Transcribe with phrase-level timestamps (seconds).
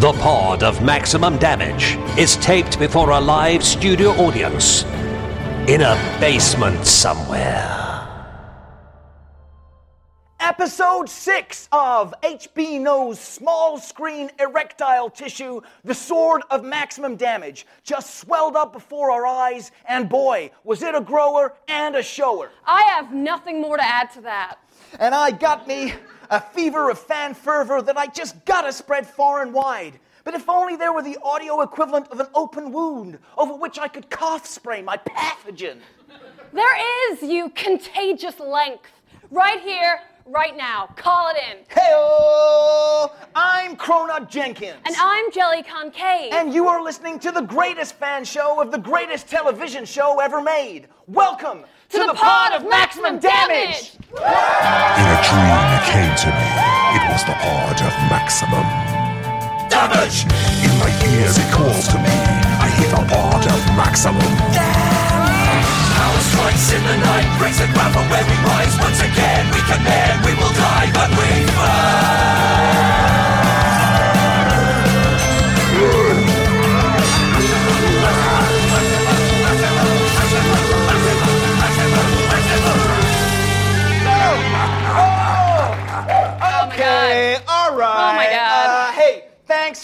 [0.00, 4.84] The Pod of Maximum Damage is taped before a live studio audience
[5.68, 8.08] in a basement somewhere.
[10.40, 18.20] Episode 6 of HB Knows Small Screen Erectile Tissue, The Sword of Maximum Damage, just
[18.20, 22.50] swelled up before our eyes, and boy, was it a grower and a shower.
[22.64, 24.60] I have nothing more to add to that.
[24.98, 25.92] And I got me
[26.30, 29.98] a fever of fan fervor that I just gotta spread far and wide.
[30.22, 33.88] But if only there were the audio equivalent of an open wound over which I
[33.88, 35.78] could cough spray my pathogen.
[36.52, 38.90] There is, you contagious length.
[39.30, 40.92] Right here, right now.
[40.96, 41.64] Call it in.
[41.74, 43.12] Heyo!
[43.34, 44.78] I'm Cronut Jenkins.
[44.84, 46.32] And I'm Jelly Concave.
[46.32, 50.40] And you are listening to the greatest fan show of the greatest television show ever
[50.40, 50.88] made.
[51.06, 53.98] Welcome To the pod of maximum damage.
[54.14, 56.48] In a dream it came to me.
[56.94, 58.62] It was the pod of maximum
[59.66, 60.22] damage.
[60.62, 62.14] In my ears it calls to me.
[62.62, 64.22] I hear the pod of maximum
[64.54, 65.66] damage!
[65.98, 68.78] Power strikes in the night, breaks the ground from where we rise.
[68.78, 71.26] Once again, we command, we will die, but we
[71.58, 72.89] fight.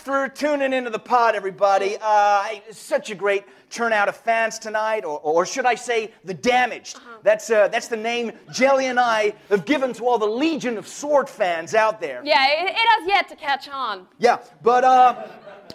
[0.06, 1.96] For tuning into the pod, everybody.
[2.00, 6.94] Uh, such a great turnout of fans tonight, or, or should I say, the damaged.
[6.94, 7.18] Uh-huh.
[7.24, 10.86] That's, uh, that's the name Jelly and I have given to all the legion of
[10.86, 12.22] sword fans out there.
[12.24, 14.06] Yeah, it, it has yet to catch on.
[14.18, 15.26] Yeah, but uh,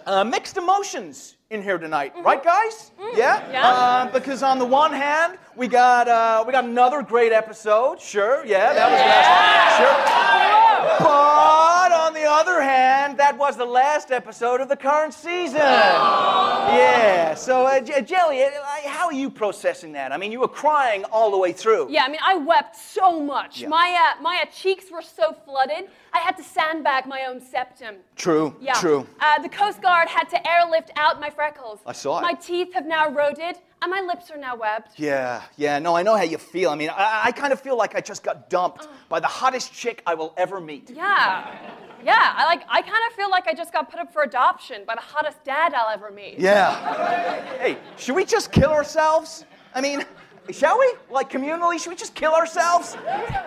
[0.06, 2.92] uh, mixed emotions in here tonight, right, guys?
[3.14, 3.38] Yeah.
[3.38, 3.52] Mm-hmm.
[3.52, 3.68] Yeah.
[3.68, 8.00] Uh, because on the one hand, we got uh, we got another great episode.
[8.00, 8.46] Sure.
[8.46, 9.76] Yeah, that was last.
[9.76, 11.06] Sure.
[11.06, 11.92] But
[12.22, 15.56] the other hand, that was the last episode of the current season.
[15.56, 17.34] Yeah.
[17.34, 18.50] So, uh, J- Jelly, uh,
[18.86, 20.12] how are you processing that?
[20.12, 21.88] I mean, you were crying all the way through.
[21.90, 23.60] Yeah, I mean, I wept so much.
[23.62, 23.68] Yeah.
[23.68, 27.96] My, uh, my uh, cheeks were so flooded, I had to sandbag my own septum.
[28.16, 28.54] True.
[28.60, 28.74] Yeah.
[28.74, 29.06] True.
[29.20, 31.80] Uh, the Coast Guard had to airlift out my freckles.
[31.86, 32.22] I saw it.
[32.22, 34.90] My teeth have now eroded, and my lips are now webbed.
[34.96, 36.70] Yeah, yeah, no, I know how you feel.
[36.70, 38.88] I mean, I, I kind of feel like I just got dumped uh.
[39.08, 40.90] by the hottest chick I will ever meet.
[40.90, 41.58] Yeah.
[42.04, 44.82] Yeah, I like I kind of feel like I just got put up for adoption
[44.84, 46.38] by the hottest dad I'll ever meet.
[46.38, 47.58] Yeah.
[47.58, 49.44] hey, should we just kill ourselves?
[49.74, 50.04] I mean,
[50.50, 50.94] shall we?
[51.10, 52.96] Like communally, should we just kill ourselves?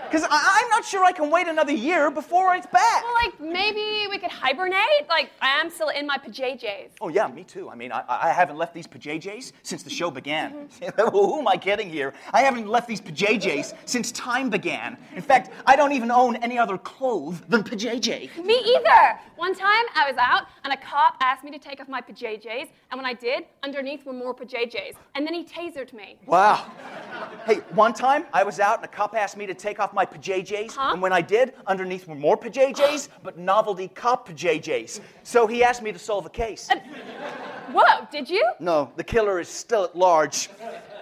[0.06, 3.04] Because I'm not sure I can wait another year before it's back.
[3.04, 5.08] Well, like maybe we could hibernate?
[5.10, 6.92] Like I am still in my PJs.
[7.02, 7.70] Oh yeah, me too.
[7.70, 10.70] I mean, I, I haven't left these PJJs since the show began.
[10.82, 11.10] Mm-hmm.
[11.12, 12.14] Who am I kidding here?
[12.32, 14.98] I haven't left these PJJs since time began.
[15.16, 18.44] In fact, I don't even own any other clothes than PJJ.
[18.44, 19.20] Me either.
[19.36, 22.70] One time I was out and a cop asked me to take off my PJs,
[22.92, 24.94] and when I did, underneath were more PJs.
[25.16, 26.18] And then he tasered me.
[26.26, 26.72] Wow.
[27.46, 30.04] Hey, one time I was out and a cop asked me to take off my
[30.06, 30.94] PJs, Huh?
[30.94, 35.00] and when I did, underneath were more PJs, but novelty cop PJs.
[35.24, 36.70] So he asked me to solve a case.
[37.72, 38.50] Whoa, did you?
[38.60, 40.50] No, the killer is still at large,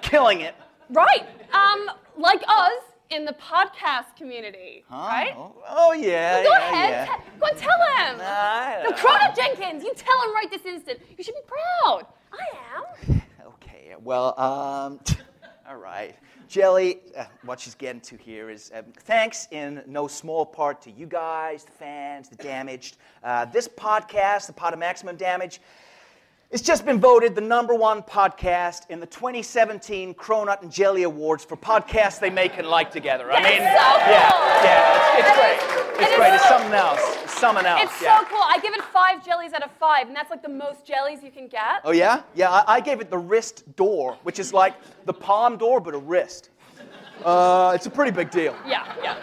[0.01, 0.53] killing it.
[0.89, 1.25] Right.
[1.53, 2.71] Um, like us
[3.09, 5.33] in the podcast community, right?
[5.37, 6.43] Oh, oh, yeah.
[6.43, 7.07] Go yeah, ahead.
[7.09, 7.19] yeah.
[7.39, 8.17] go and tell him.
[8.21, 10.99] I no, Cronut Jenkins, you tell him right this instant.
[11.17, 12.05] You should be proud.
[12.33, 12.57] I
[13.11, 13.21] am.
[13.45, 14.99] Okay, well, um,
[15.73, 16.15] all right.
[16.47, 20.91] Jelly, uh, what she's getting to here is um, thanks in no small part to
[20.91, 22.97] you guys, the fans, the damaged.
[23.23, 25.61] Uh, this podcast, the Pod of Maximum Damage,
[26.53, 31.43] it's just been voted the number one podcast in the 2017 Cronut and Jelly Awards
[31.43, 33.31] for podcasts they make and like together.
[33.31, 34.13] I That mean, so cool.
[34.13, 35.57] yeah, yeah, it's, it's great.
[35.57, 36.33] is- It's it great.
[36.33, 37.01] It's so- something else.
[37.23, 37.81] It's something else.
[37.83, 38.19] It's yeah.
[38.19, 38.41] so cool.
[38.43, 41.31] I give it five jellies out of five, and that's like the most jellies you
[41.31, 41.81] can get.
[41.83, 42.51] Oh yeah, yeah.
[42.51, 44.75] I, I gave it the wrist door, which is like
[45.05, 46.51] the palm door but a wrist.
[47.25, 48.55] Uh, it's a pretty big deal.
[48.67, 49.15] Yeah, yeah.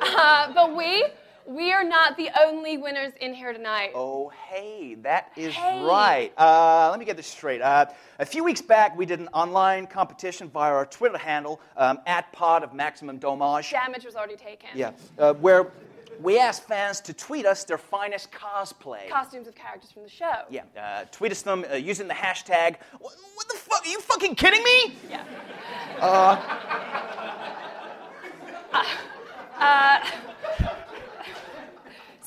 [0.00, 1.04] uh, but we,
[1.48, 3.92] we are not the only winners in here tonight.
[3.94, 5.82] Oh hey, that is Hey.
[5.82, 6.32] right.
[6.36, 7.62] Uh, let me get this straight.
[7.62, 7.86] Uh,
[8.18, 12.30] a few weeks back, we did an online competition via our Twitter handle um, at
[12.32, 13.70] Pod of Maximum Domage.
[13.70, 14.68] Damage was already taken.
[14.74, 15.72] Yeah, uh, where
[16.20, 19.08] we asked fans to tweet us their finest cosplay.
[19.08, 20.42] Costumes of characters from the show.
[20.50, 22.76] yeah, uh, tweet us them uh, using the hashtag.
[22.98, 23.86] What, what the fuck?
[23.86, 24.96] Are you fucking kidding me?
[25.08, 25.24] Yeah.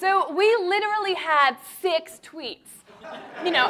[0.01, 2.57] So we literally had six tweets,
[3.45, 3.67] You know,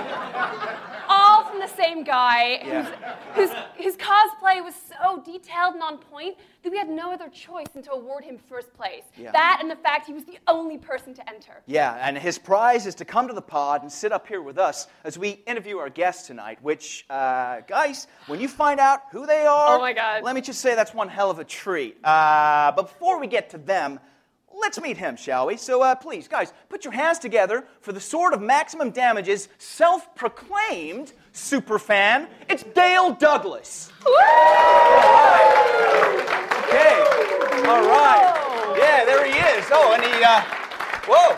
[1.10, 2.86] all from the same guy Yeah.
[3.34, 7.28] whose, whose, whose cosplay was so detailed and on point that we had no other
[7.28, 9.04] choice than to award him first place.
[9.18, 9.32] Yeah.
[9.32, 11.64] That and the fact he was the only person to enter.
[11.66, 14.58] Yeah, and his prize is to come to the pod and sit up here with
[14.58, 16.60] us as we interview our guests tonight.
[16.62, 20.24] Which, uh, guys, when you find out who they are, Oh my God.
[20.24, 21.98] let me just say that's one hell of a treat.
[22.06, 24.00] Uh, but before we get to them,
[24.60, 25.58] let's meet him, shall we?
[25.58, 31.14] So, uh, please, guys, put your hands together for the Sword of Maximum Damage's self-proclaimed
[31.34, 32.28] superfan.
[32.50, 33.92] It's Dale Douglas.
[34.02, 34.12] Okay.
[37.68, 38.76] All right.
[38.78, 39.66] Yeah, there he is.
[39.72, 40.42] Oh, and he, uh,
[41.08, 41.38] whoa.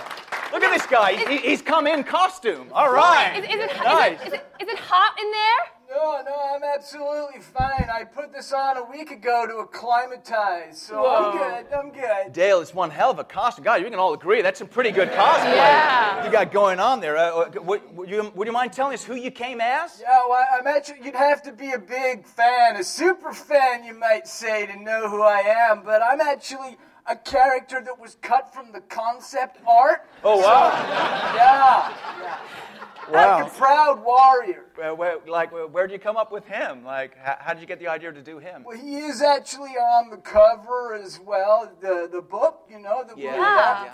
[0.52, 1.16] Look at this guy.
[1.28, 2.70] He, he's come in costume.
[2.72, 3.38] All right.
[3.38, 4.22] Is, is, it, nice.
[4.22, 5.73] is, it, is it hot in there?
[5.96, 7.88] No, no, I'm absolutely fine.
[7.94, 11.32] I put this on a week ago to acclimatize, so Whoa.
[11.32, 11.74] I'm good.
[11.74, 12.34] I'm good.
[12.34, 13.64] Dale, it's one hell of a costume.
[13.64, 16.26] God, you can all agree that's some pretty good cosplay Yeah.
[16.26, 17.16] you got going on there.
[17.18, 20.00] Uh, uh, would, would, you, would you mind telling us who you came as?
[20.02, 23.94] Yeah, well, I'm actually, you'd have to be a big fan, a super fan, you
[23.94, 26.78] might say, to know who I am, but I'm actually
[27.08, 30.08] a character that was cut from the concept art.
[30.24, 30.72] Oh, wow.
[31.36, 31.90] Yeah,
[32.22, 32.38] yeah.
[33.12, 33.40] Wow.
[33.42, 34.64] Like a proud warrior.
[34.82, 36.86] Uh, where, like, where, where'd you come up with him?
[36.86, 38.64] Like, how, how did you get the idea to do him?
[38.66, 43.18] Well, he is actually on the cover as well, the the book, you know, that
[43.18, 43.32] Yeah.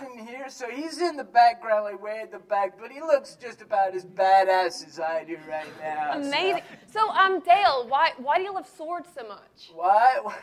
[0.00, 0.24] we're Yeah.
[0.26, 0.48] here.
[0.48, 3.96] So he's in the background, like way at the back, but he looks just about
[3.96, 6.12] as badass as I do right now.
[6.12, 6.62] so- Amazing.
[6.92, 9.70] So, um, Dale, why, why do you love swords so much?
[9.74, 10.18] Why?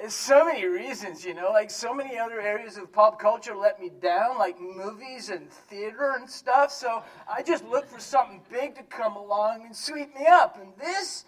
[0.00, 3.80] There's so many reasons, you know, like so many other areas of pop culture let
[3.80, 6.70] me down, like movies and theater and stuff.
[6.70, 7.02] So
[7.32, 10.56] I just look for something big to come along and sweep me up.
[10.60, 11.24] And this,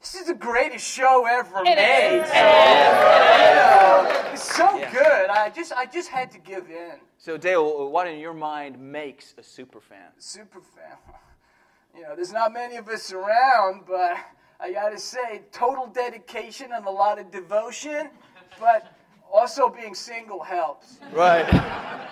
[0.00, 2.20] this is the greatest show ever It made.
[2.20, 2.28] is.
[2.28, 5.28] So, you know, it's so good.
[5.28, 6.92] I just, I just had to give in.
[7.18, 10.08] So, Dale, what in your mind makes a super fan?
[10.18, 10.96] Super fan.
[11.94, 14.16] You know, there's not many of us around, but
[14.62, 18.10] I gotta say, total dedication and a lot of devotion,
[18.60, 18.94] but
[19.32, 20.98] also being single helps.
[21.12, 21.48] Right.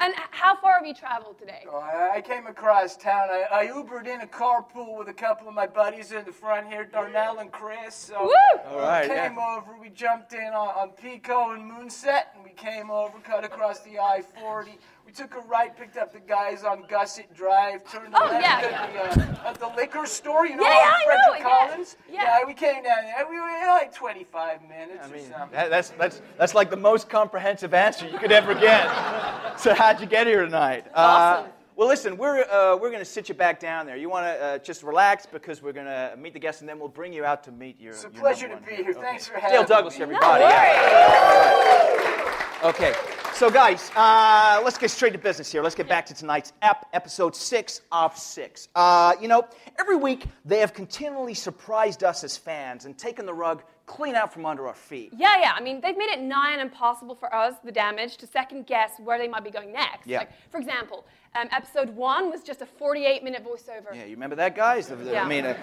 [0.00, 1.62] And how far have you traveled today?
[1.64, 3.28] So I I came across town.
[3.30, 6.68] I, I Ubered in a carpool with a couple of my buddies in the front
[6.68, 7.94] here, Darnell and Chris.
[7.94, 8.60] So Woo!
[8.70, 9.28] All right, we yeah.
[9.28, 13.44] came over, we jumped in on, on Pico and Moonset, and we came over, cut
[13.44, 14.78] across the I-40.
[15.08, 18.78] We took a right, picked up the guys on Gusset Drive, turned Oh, left yeah,
[18.78, 21.40] at, The, uh, at the liquor store, you know, Yeah, on yeah, I know Frederick
[21.40, 21.66] it, yeah.
[21.66, 21.96] Collins.
[22.12, 22.38] Yeah.
[22.46, 23.26] we came down there.
[23.26, 25.50] We were in like 25 minutes I or mean, something.
[25.52, 28.86] that, that's, that's, that's like the most comprehensive answer you could ever get.
[29.58, 30.84] so, how'd you get here tonight?
[30.94, 31.46] Awesome.
[31.46, 33.96] Uh, well, listen, we're, uh, we're going to sit you back down there.
[33.96, 36.78] You want to uh, just relax because we're going to meet the guests and then
[36.78, 37.92] we'll bring you out to meet your.
[37.94, 38.90] It's a your pleasure to be here.
[38.90, 39.00] Okay.
[39.00, 39.68] Thanks for having Dale me.
[39.68, 40.44] Douglas, No everybody.
[40.44, 40.52] worries.
[40.52, 42.24] yeah.
[42.64, 42.92] Okay,
[43.38, 45.62] so guys, uh, let's get straight to business here.
[45.62, 48.68] Let's get back to tonight's ep, episode six of six.
[48.74, 49.44] Uh, you know,
[49.78, 54.32] every week they have continually surprised us as fans and taken the rug clean out
[54.32, 55.12] from under our feet.
[55.16, 55.52] Yeah, yeah.
[55.56, 58.92] I mean, they've made it nigh and impossible for us, the damage, to second guess
[59.02, 60.06] where they might be going next.
[60.06, 60.18] Yeah.
[60.18, 61.04] Like, for example,
[61.34, 63.94] um, episode one was just a 48 minute voiceover.
[63.94, 64.92] Yeah, you remember that, guys?
[65.04, 65.24] Yeah.
[65.24, 65.56] I mean, uh,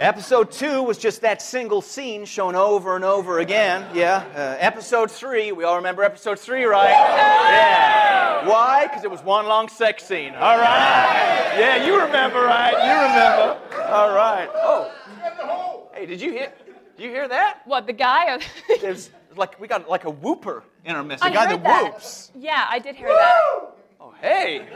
[0.00, 3.88] episode two was just that single scene shown over and over again.
[3.94, 4.24] Yeah.
[4.34, 6.90] Uh, episode three, we all remember episode three, right?
[6.90, 8.48] Yeah.
[8.48, 8.86] Why?
[8.86, 10.34] Because it was one long sex scene.
[10.34, 11.54] All right.
[11.58, 12.72] Yeah, you remember, right?
[12.72, 13.92] You remember.
[13.92, 14.48] All right.
[14.54, 14.90] Oh.
[15.94, 16.52] Hey, did you hear?
[16.96, 17.60] Did you hear that?
[17.64, 18.38] What, the guy?
[18.80, 21.24] There's like we got like a whooper in our midst.
[21.24, 21.92] I A guy heard that that.
[21.94, 22.30] whoops.
[22.36, 23.40] Yeah, I did hear that.
[24.00, 24.66] Oh, hey.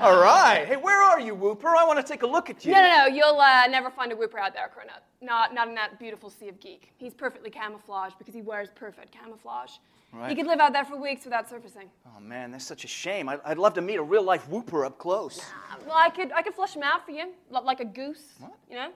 [0.00, 0.64] All right.
[0.66, 1.68] Hey, where are you, whooper?
[1.68, 2.72] I want to take a look at you.
[2.72, 3.06] No, no, no.
[3.06, 5.00] You'll uh, never find a Whooper out there, Cronut.
[5.22, 6.92] Not, not in that beautiful sea of geek.
[6.98, 9.70] He's perfectly camouflaged because he wears perfect camouflage.
[10.12, 10.28] Right.
[10.28, 11.88] He could live out there for weeks without surfacing.
[12.06, 13.28] Oh man, that's such a shame.
[13.28, 15.40] I'd, I'd love to meet a real life whooper up close.
[15.86, 18.34] Well, I could, I could flush him out for you, li- like a goose.
[18.38, 18.52] What?
[18.68, 18.90] You know,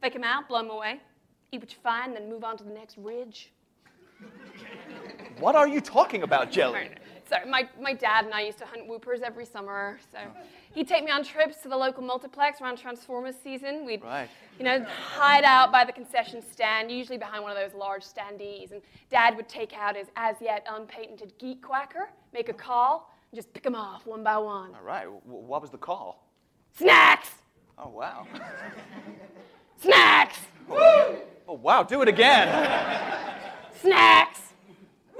[0.00, 1.00] fake him out, blow him away,
[1.52, 3.52] eat what you find, then move on to the next ridge.
[5.38, 6.90] What are you talking about, Jelly?
[7.26, 9.98] Sorry, my, my dad and I used to hunt whoopers every summer.
[10.12, 10.18] So
[10.74, 13.86] he'd take me on trips to the local multiplex around Transformers season.
[13.86, 14.28] We'd, Right.
[14.58, 18.72] you know, hide out by the concession stand, usually behind one of those large standees.
[18.72, 23.38] And dad would take out his as yet unpatented geek quacker, make a call, and
[23.38, 24.74] just pick them off one by one.
[24.74, 25.04] All right.
[25.04, 26.26] w- what was the call?
[26.76, 27.30] Snacks!
[27.78, 28.26] Oh wow.
[29.80, 30.38] Snacks!
[30.72, 31.82] Oh wow.
[31.82, 32.48] Do it again.
[33.80, 34.40] Snacks!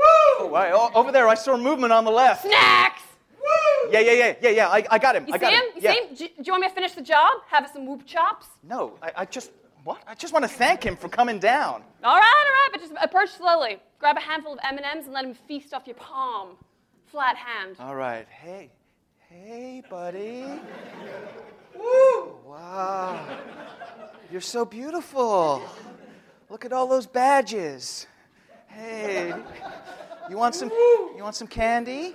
[0.03, 0.91] Oh, wow.
[0.95, 2.43] O- over there, I saw movement on the left.
[2.43, 3.03] Snacks!
[3.39, 3.91] Woo!
[3.91, 4.69] Yeah, yeah, yeah, yeah, yeah.
[4.69, 5.27] I, I got him.
[5.27, 5.61] You I see got him?
[5.61, 5.67] him.
[5.77, 5.93] You yeah.
[5.93, 6.15] see him?
[6.15, 7.31] Do, do you want me to finish the job?
[7.49, 8.47] Have some whoop chops?
[8.63, 9.51] No, I, I just
[9.85, 10.03] what?
[10.07, 11.83] I just want to thank him for coming down.
[12.05, 13.79] All right, all right, but just approach slowly.
[13.99, 16.57] Grab a handful of M&Ms and let him feast off your palm.
[17.07, 17.77] Flat hand.
[17.81, 18.27] All right.
[18.29, 18.71] Hey,
[19.31, 20.45] Hey, buddy.
[21.79, 22.35] Woo!
[22.45, 23.25] Wow.
[24.31, 25.63] You're so beautiful.
[26.49, 28.07] Look at all those badges.
[28.69, 29.35] Hey.
[30.29, 32.15] You want some you want some candy?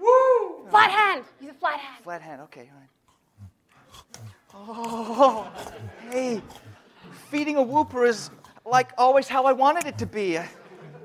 [0.00, 0.66] Woo!
[0.70, 1.24] Flat hand.
[1.40, 2.02] Use a flat hand.
[2.04, 2.88] Flat hand, okay, all right.
[4.56, 5.52] Oh,
[6.10, 6.40] hey,
[7.30, 8.30] feeding a whooper is
[8.64, 10.38] like always how I wanted it to be.
[10.38, 10.48] I,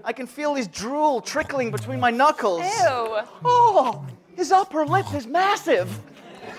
[0.06, 2.62] I can feel his drool trickling between my knuckles.
[2.62, 3.20] Ew.
[3.44, 6.00] Oh, his upper lip is massive.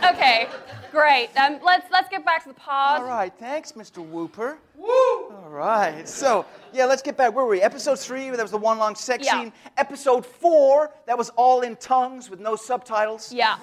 [0.05, 0.49] Okay,
[0.91, 1.31] great.
[1.37, 3.01] Um, let's let's get back to the pod.
[3.03, 3.99] All right, thanks, Mr.
[4.05, 4.59] Whooper.
[4.77, 5.20] Woo!
[5.31, 7.35] All right, so yeah, let's get back.
[7.35, 7.63] Where were we?
[7.63, 9.33] Episode three, that was the one long sex Yeah.
[9.43, 9.53] scene.
[9.77, 13.33] Episode four, that was all in tongues with no subtitles.
[13.33, 13.57] Yeah.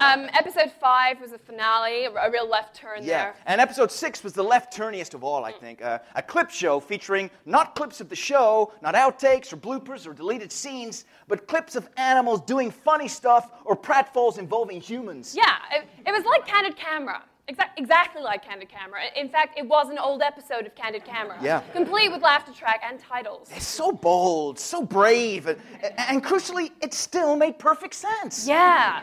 [0.00, 3.34] Um, episode five was a finale, a, a real left turn Yeah, there.
[3.46, 5.80] and episode six was the left turniest of all, I think.
[5.80, 10.12] Uh, a clip show featuring not clips of the show, not outtakes or bloopers or
[10.12, 15.34] deleted scenes, but clips of animals doing funny stuff or pratfalls involving humans.
[15.34, 17.22] Yeah, it, it was like Candid Camera.
[17.52, 19.00] Exa- exactly like Candid Camera.
[19.16, 21.38] In fact, it was an old episode of Candid Camera.
[21.42, 21.60] Yeah.
[21.72, 23.48] Complete with laughter track and titles.
[23.54, 25.58] It's so bold, so brave, and,
[25.98, 28.46] and crucially, it still made perfect sense.
[28.46, 29.02] Yeah.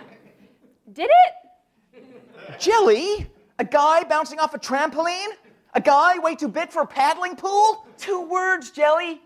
[0.93, 2.59] Did it?
[2.59, 3.29] Jelly?
[3.59, 5.27] A guy bouncing off a trampoline?
[5.73, 7.85] A guy way too big for a paddling pool?
[7.97, 9.21] Two words, Jelly.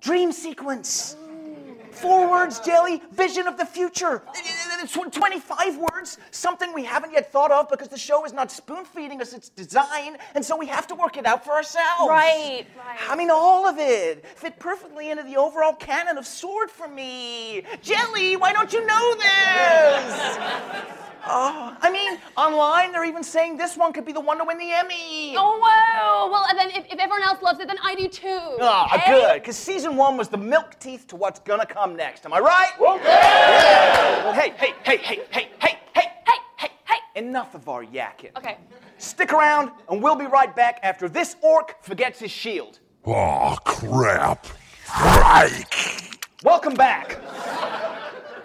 [0.00, 1.16] Dream sequence.
[1.90, 3.02] Four words, Jelly.
[3.12, 4.22] Vision of the future.
[4.86, 6.18] Tw- 25 words.
[6.30, 9.48] Something we haven't yet thought of because the show is not spoon feeding us its
[9.48, 12.08] design, and so we have to work it out for ourselves.
[12.08, 12.98] Right, right.
[13.08, 17.64] I mean, all of it fit perfectly into the overall canon of Sword for me.
[17.82, 20.38] Jelly, why don't you know this?
[21.26, 24.58] Oh, I mean, online they're even saying this one could be the one to win
[24.58, 25.34] the Emmy.
[25.36, 26.28] Oh, wow.
[26.30, 28.56] Well, and then if, if everyone else loves it, then I do too.
[28.60, 29.12] Ah, okay?
[29.12, 32.24] good, because season one was the milk teeth to what's gonna come next.
[32.26, 32.70] Am I right?
[32.80, 34.24] Yeah.
[34.24, 37.18] Well, hey, hey, hey, hey, hey, hey, hey, Hey, hey, hey.
[37.20, 38.36] enough of our yakking.
[38.36, 38.56] Okay.
[38.98, 42.80] Stick around, and we'll be right back after this orc forgets his shield.
[43.06, 44.46] Oh, crap.
[44.98, 45.64] Right.
[46.42, 47.18] Welcome back.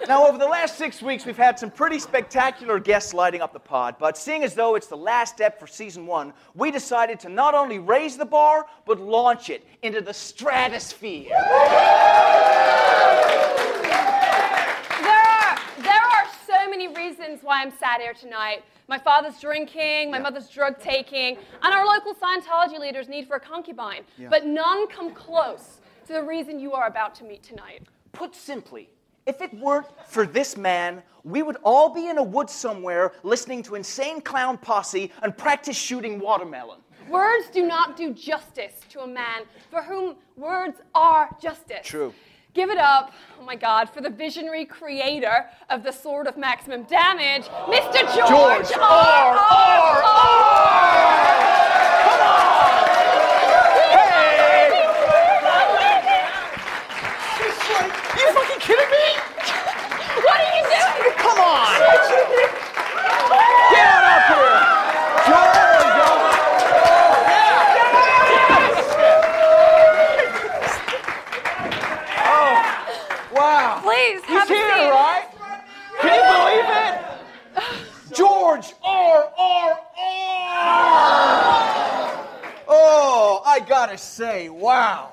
[0.08, 3.60] Now, over the last six weeks, we've had some pretty spectacular guests lighting up the
[3.60, 7.30] pod, but seeing as though it's the last step for season one, we decided to
[7.30, 11.30] not only raise the bar, but launch it into the stratosphere.
[11.30, 11.44] There
[15.10, 18.64] are, there are so many reasons why I'm sat here tonight.
[18.88, 23.40] My father's drinking, my mother's drug taking, and our local Scientology leader's need for a
[23.40, 24.04] concubine.
[24.30, 27.82] But none come close to the reason you are about to meet tonight.
[28.12, 28.90] Put simply,
[29.26, 33.64] if it weren't for this man, we would all be in a wood somewhere listening
[33.64, 36.80] to Insane Clown Posse and practice shooting watermelon.
[37.10, 41.80] Words do not do justice to a man for whom words are justice.
[41.84, 42.14] True.
[42.54, 46.84] Give it up, oh my God, for the visionary creator of the Sword of Maximum
[46.84, 48.02] Damage, Mr.
[48.16, 49.38] George, George R.
[49.38, 51.16] R.
[58.18, 59.08] You fucking kidding me?
[60.24, 61.14] What are you doing?
[61.18, 61.76] Come on!
[63.72, 64.56] Get on up here!
[65.28, 66.86] George!
[72.28, 73.80] Oh, wow.
[73.84, 74.90] Please, He's have a here, seat.
[74.90, 75.28] right?
[76.02, 76.70] Can you believe
[78.10, 78.16] it?
[78.16, 79.32] George R.
[79.38, 79.72] R.
[79.72, 79.80] R.
[82.68, 85.12] Oh, I gotta say, wow.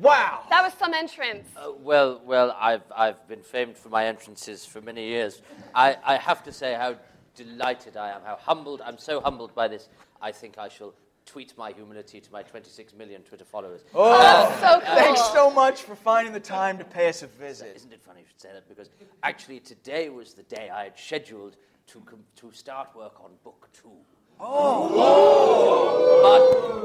[0.00, 0.42] Wow.
[0.50, 1.48] That was some entrance.
[1.56, 5.42] Uh, well, well, I've, I've been famed for my entrances for many years.
[5.74, 6.96] I, I have to say how
[7.36, 8.82] delighted I am, how humbled.
[8.84, 9.88] I'm so humbled by this.
[10.20, 10.92] I think I shall
[11.24, 13.84] tweet my humility to my 26 million Twitter followers.
[13.94, 14.96] Oh, uh, That's uh, so cool.
[14.96, 17.76] Thanks so much for finding the time to pay us a visit.
[17.76, 18.68] Isn't it funny you should say that?
[18.68, 18.90] Because
[19.22, 21.56] actually, today was the day I had scheduled
[21.88, 23.92] to, com- to start work on book two.
[24.40, 25.84] Oh!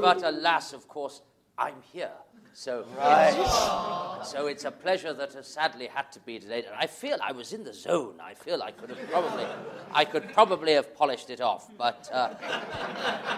[0.00, 1.22] but alas, of course,
[1.58, 2.10] I'm here.
[2.56, 6.66] So, it's, so it's a pleasure that has sadly had to be delayed.
[6.66, 8.14] And I feel I was in the zone.
[8.22, 9.44] I feel I could have probably,
[9.92, 11.68] I could probably have polished it off.
[11.76, 12.34] But uh,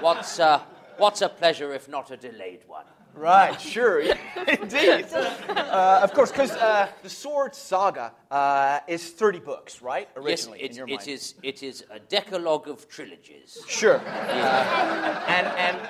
[0.01, 0.61] what's, uh,
[0.99, 2.85] what's a pleasure if not a delayed one?
[3.15, 4.01] Right, sure,
[4.47, 5.07] indeed.
[5.15, 10.07] Uh, of course, because uh, the Sword Saga uh, is 30 books, right?
[10.15, 11.09] Yes, Originally, it, in your it mind.
[11.09, 11.35] is.
[11.43, 13.57] It is a decalogue of trilogies.
[13.67, 13.97] Sure.
[13.97, 15.89] Uh, and, and,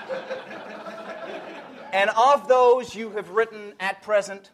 [1.97, 4.51] and of those you have written at present?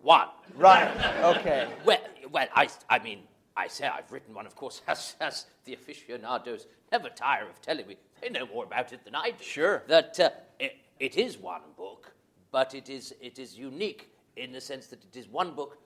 [0.00, 0.28] One.
[0.54, 0.88] Right,
[1.24, 1.68] okay.
[1.84, 1.98] Well,
[2.30, 3.24] well, I, I mean,
[3.56, 7.88] I say I've written one, of course, as, as the aficionados never tire of telling
[7.88, 7.96] me.
[8.22, 9.42] They know more about it than I do.
[9.42, 9.82] Sure.
[9.88, 12.12] That uh, it, it is one book,
[12.52, 15.78] but it is, it is unique in the sense that it is one book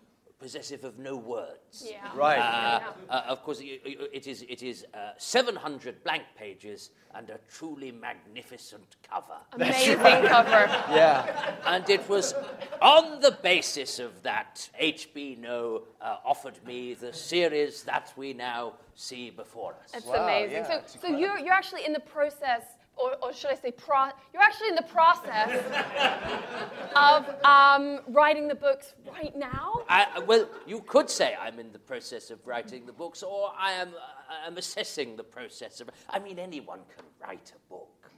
[0.48, 1.74] possessive of no words.
[1.90, 2.10] Yeah.
[2.14, 2.38] Right.
[2.38, 3.16] Uh, Yeah.
[3.16, 7.38] uh, of course, y- y- it is, it is uh, 700 blank pages and a
[7.56, 9.38] truly magnificent cover.
[9.52, 9.96] Amazing
[10.36, 10.66] cover.
[11.00, 11.54] Yeah.
[11.64, 12.34] And it was
[12.82, 15.38] on the basis of that H.B.
[15.40, 19.90] No uh, offered me the series that we now see before us.
[19.94, 20.52] It's Wow, amazing.
[20.58, 22.64] yeah, so, it's so you're you're actually in the process,
[22.96, 25.50] or, or should I say, pro- you're actually in the process
[26.96, 29.82] of um, writing the books right now.
[29.88, 33.72] I, well, you could say I'm in the process of writing the books, or I
[33.72, 35.90] am uh, I'm assessing the process of.
[36.08, 38.10] I mean, anyone can write a book.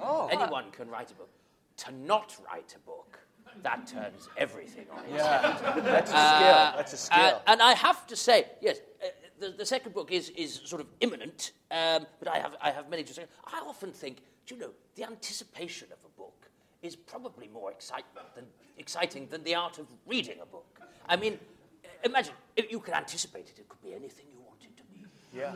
[0.00, 0.28] Oh.
[0.32, 1.30] Anyone can write a book.
[1.78, 3.18] To not write a book,
[3.62, 5.40] that turns everything on its Yeah.
[5.56, 5.84] head.
[5.84, 6.76] That's a Uh, skill.
[6.76, 7.18] That's a skill.
[7.18, 9.06] And, and I have to say, yes, uh,
[9.38, 12.88] the, the second book is, is sort of imminent, um, but I have, I have
[12.88, 13.24] many to say.
[13.46, 16.48] I often think, do you know, the anticipation of a book
[16.82, 18.44] is probably more excitement than,
[18.78, 20.80] exciting than the art of reading a book.
[21.08, 21.38] I mean,
[21.84, 24.82] uh, imagine, if you could anticipate it, it could be anything you want it to
[24.84, 25.06] be.
[25.36, 25.52] yeah.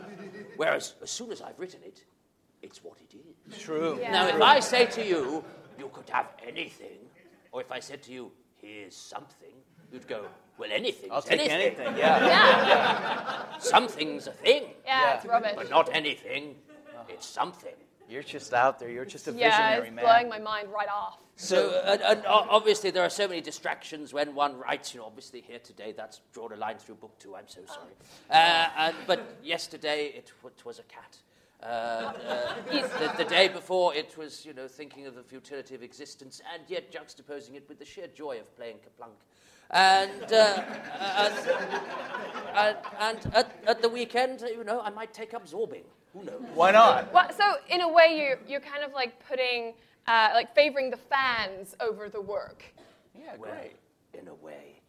[0.55, 2.03] Whereas, as soon as I've written it,
[2.61, 3.57] it's what it is.
[3.57, 3.97] True.
[4.01, 4.11] Yeah.
[4.11, 5.43] Now, if I say to you,
[5.77, 6.99] you could have anything,
[7.51, 8.31] or if I said to you,
[8.61, 9.53] here's something,
[9.91, 10.25] you'd go,
[10.57, 11.09] well, anything.
[11.11, 11.85] I'll take anything.
[11.85, 11.97] anything.
[11.97, 12.25] Yeah.
[12.27, 13.28] Yeah,
[13.69, 15.53] Something's a thing, yeah, it's rubbish.
[15.55, 16.55] but not anything.
[17.07, 17.73] It's something.
[18.09, 18.89] You're just out there.
[18.89, 20.05] You're just a Yeah, visionary, it's man.
[20.05, 21.19] blowing my mind right off.
[21.35, 24.93] So, and, and obviously, there are so many distractions when one writes.
[24.93, 27.35] You know, obviously, here today, that's drawn a line through book two.
[27.35, 27.93] I'm so sorry.
[28.29, 31.17] Uh, and, but yesterday, it, it was a cat.
[31.61, 35.83] Uh, uh, the, the day before, it was, you know, thinking of the futility of
[35.83, 39.11] existence, and yet juxtaposing it with the sheer joy of playing KerPlunk.
[39.71, 40.63] And, uh,
[40.99, 41.33] and,
[42.55, 45.83] and, and at, at the weekend, you know, I might take up zorbing.
[46.13, 46.41] Who knows?
[46.55, 47.13] Why not?
[47.13, 49.75] Well, so in a way, you're you're kind of like putting,
[50.07, 52.63] uh, like favoring the fans over the work.
[53.15, 53.75] Yeah, Well, great.
[54.19, 54.81] in a way,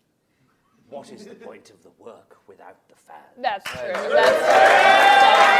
[0.88, 3.36] what is the point of the work without the fans?
[3.38, 3.92] That's true.
[3.92, 5.50] That's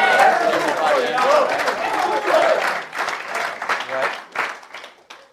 [3.93, 4.19] Right.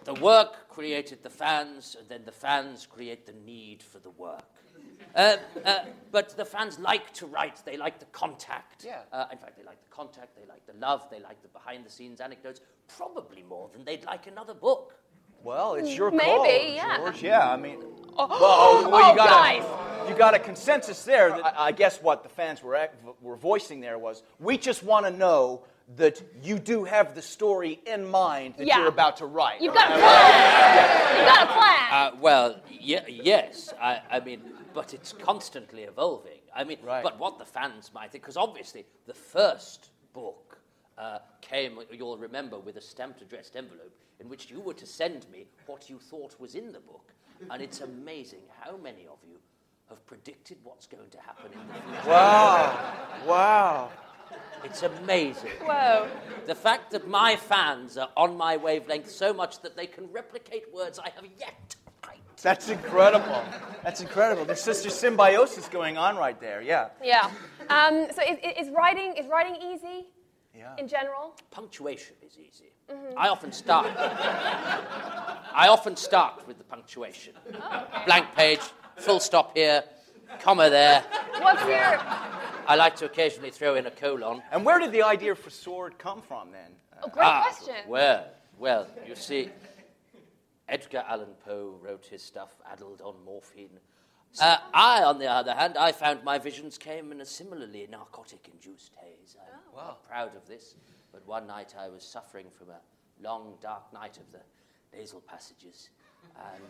[0.05, 4.43] The work created the fans, and then the fans create the need for the work.
[5.15, 5.79] Uh, uh,
[6.11, 8.85] but the fans like to write, they like the contact.
[8.85, 8.99] Yeah.
[9.11, 11.83] Uh, in fact, they like the contact, they like the love, they like the behind
[11.83, 12.61] the scenes anecdotes,
[12.95, 14.93] probably more than they'd like another book.
[15.43, 16.97] Well, it's your Maybe, call, yeah.
[16.97, 17.23] George.
[17.23, 17.79] Yeah, I mean,
[18.15, 19.63] oh, well, well, oh, you got guys.
[19.63, 21.29] a, you got a consensus there.
[21.29, 22.89] That I, I guess what the fans were
[23.21, 25.63] were voicing there was, we just want to know
[25.95, 28.79] that you do have the story in mind that Yeah.
[28.79, 29.61] you're about to write.
[29.61, 31.17] You've got a plan.
[31.17, 31.91] You've got a plan.
[31.91, 33.73] Uh, well, ye- yes.
[33.81, 34.41] I, I mean,
[34.73, 36.39] but it's constantly evolving.
[36.53, 37.03] I mean, Right.
[37.03, 40.59] but what the fans might think, because obviously the first book
[40.97, 45.29] uh, came, you'll remember, with a stamped addressed envelope in which you were to send
[45.31, 47.13] me what you thought was in the book.
[47.49, 49.37] And it's amazing how many of you
[49.89, 52.09] have predicted what's going to happen in the future.
[52.09, 52.93] Wow.
[53.27, 53.91] Wow.
[54.63, 55.51] It's amazing.
[55.63, 56.07] Whoa.
[56.45, 60.73] The fact that my fans are on my wavelength so much that they can replicate
[60.73, 62.19] words I have yet to write.
[62.41, 63.43] That's incredible.
[63.83, 64.45] That's incredible.
[64.45, 66.61] There's such a symbiosis going on right there.
[66.61, 66.89] Yeah.
[67.03, 67.29] Yeah.
[67.69, 70.07] Um, so is, is writing is writing easy
[70.55, 70.75] Yeah.
[70.77, 71.35] in general?
[71.51, 72.71] Punctuation is easy.
[73.17, 73.87] I often start.
[73.97, 77.33] I often start with the punctuation.
[78.05, 78.61] Blank page,
[78.95, 79.83] full stop here,
[80.39, 81.03] comma there.
[81.39, 81.99] What's your
[82.69, 84.41] I like to occasionally throw in a colon.
[84.51, 86.71] And where did the idea for Sword come from then?
[87.01, 87.75] oh, great Ah, question?
[87.87, 88.27] Well,
[88.59, 89.49] well, you see,
[90.67, 93.79] Edgar Allan Poe wrote his stuff addled on morphine.
[94.41, 98.93] Uh, I, on the other hand, I found my visions came in a similarly narcotic-induced
[99.01, 99.37] haze.
[99.39, 100.75] I'm not proud of this,
[101.13, 102.81] but one night I was suffering from a
[103.23, 104.41] long, dark night of the
[104.97, 105.89] nasal passages,
[106.53, 106.63] and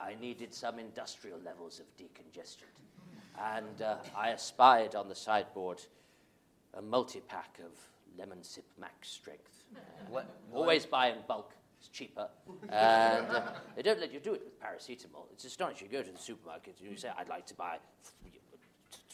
[0.00, 2.70] I needed some industrial levels of decongestion.
[3.38, 5.82] And uh, I espied on the sideboard
[6.74, 7.72] a multi-pack of
[8.18, 9.64] Lemsip max strength.
[9.74, 11.52] Uh, always buy in bulk.
[11.78, 12.28] It's cheaper.
[12.68, 13.42] And uh,
[13.74, 15.26] they don't let you do it with paracetamol.
[15.32, 15.88] It's astonishing.
[15.90, 17.78] You go to the supermarket and you say, I'd like to buy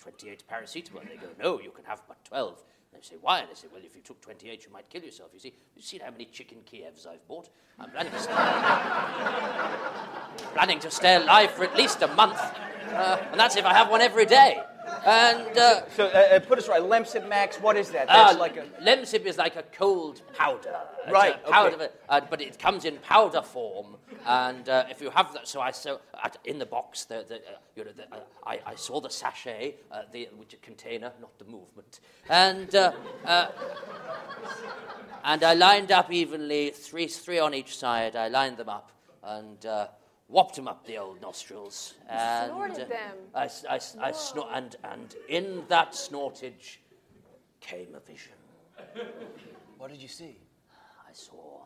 [0.01, 1.03] 28 paracetamol.
[1.03, 2.63] And they go, no, you can have but 12.
[2.97, 3.41] They say, why?
[3.41, 5.31] And they say, well, if you took 28, you might kill yourself.
[5.35, 7.49] You see, you've seen how many chicken Kievs I've bought.
[7.79, 8.33] I'm planning to stay,
[10.55, 12.41] planning to stay alive for at least a month.
[12.91, 14.61] Uh, and that's if I have one every day.
[15.07, 16.83] And uh, So uh, uh, put us right.
[16.83, 18.09] Lemsip Max, what is that?
[18.09, 18.65] That's uh, like a.
[18.83, 20.77] Lemsip is like a cold powder.
[21.05, 21.89] It's Right, powder, okay.
[22.09, 23.99] uh, but it comes in powder form.
[24.27, 27.37] And uh, if you have that, so I so at, in the box, the, the,
[27.37, 31.13] uh, you know, the, uh, I, I saw the sachet, uh, the which a container,
[31.21, 32.75] not the movement, and.
[32.75, 32.93] Uh,
[33.25, 33.49] uh,
[35.29, 38.15] and I lined up evenly, three, three on each side.
[38.15, 38.93] I lined them up,
[39.25, 39.89] and uh,
[40.29, 41.95] whopped him up the old nostrils.
[42.09, 43.17] And, snorted uh, them.
[43.35, 46.79] I, s- I s- I snor- and, and in that snortage
[47.61, 48.33] came a vision.
[49.79, 50.39] What did you see?
[51.07, 51.65] I saw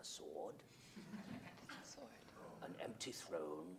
[0.00, 0.54] a sword,
[2.64, 3.76] an empty throne,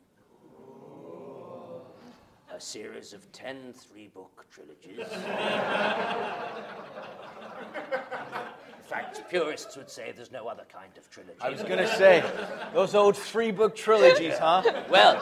[2.55, 5.07] a series of ten three book trilogies.
[8.77, 11.37] In fact, purists would say there's no other kind of trilogy.
[11.41, 12.23] I was gonna say,
[12.73, 14.63] those old three book trilogies, huh?
[14.89, 15.21] Well,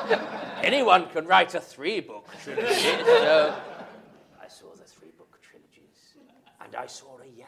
[0.64, 2.74] anyone can write a three book trilogy.
[2.74, 3.56] So
[4.42, 6.16] I saw the three book trilogies,
[6.64, 7.48] and I saw a yam.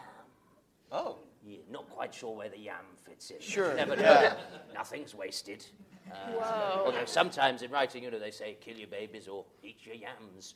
[0.92, 1.20] Oh.
[1.46, 3.40] Yeah, not quite sure where the yam fits in.
[3.40, 4.02] Sure, Never know.
[4.02, 4.34] yeah.
[4.74, 5.66] Nothing's wasted.
[6.12, 6.84] Uh.
[6.86, 10.56] Although sometimes in writing, you know, they say kill your babies or eat your yams.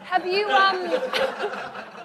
[0.00, 0.86] Have you um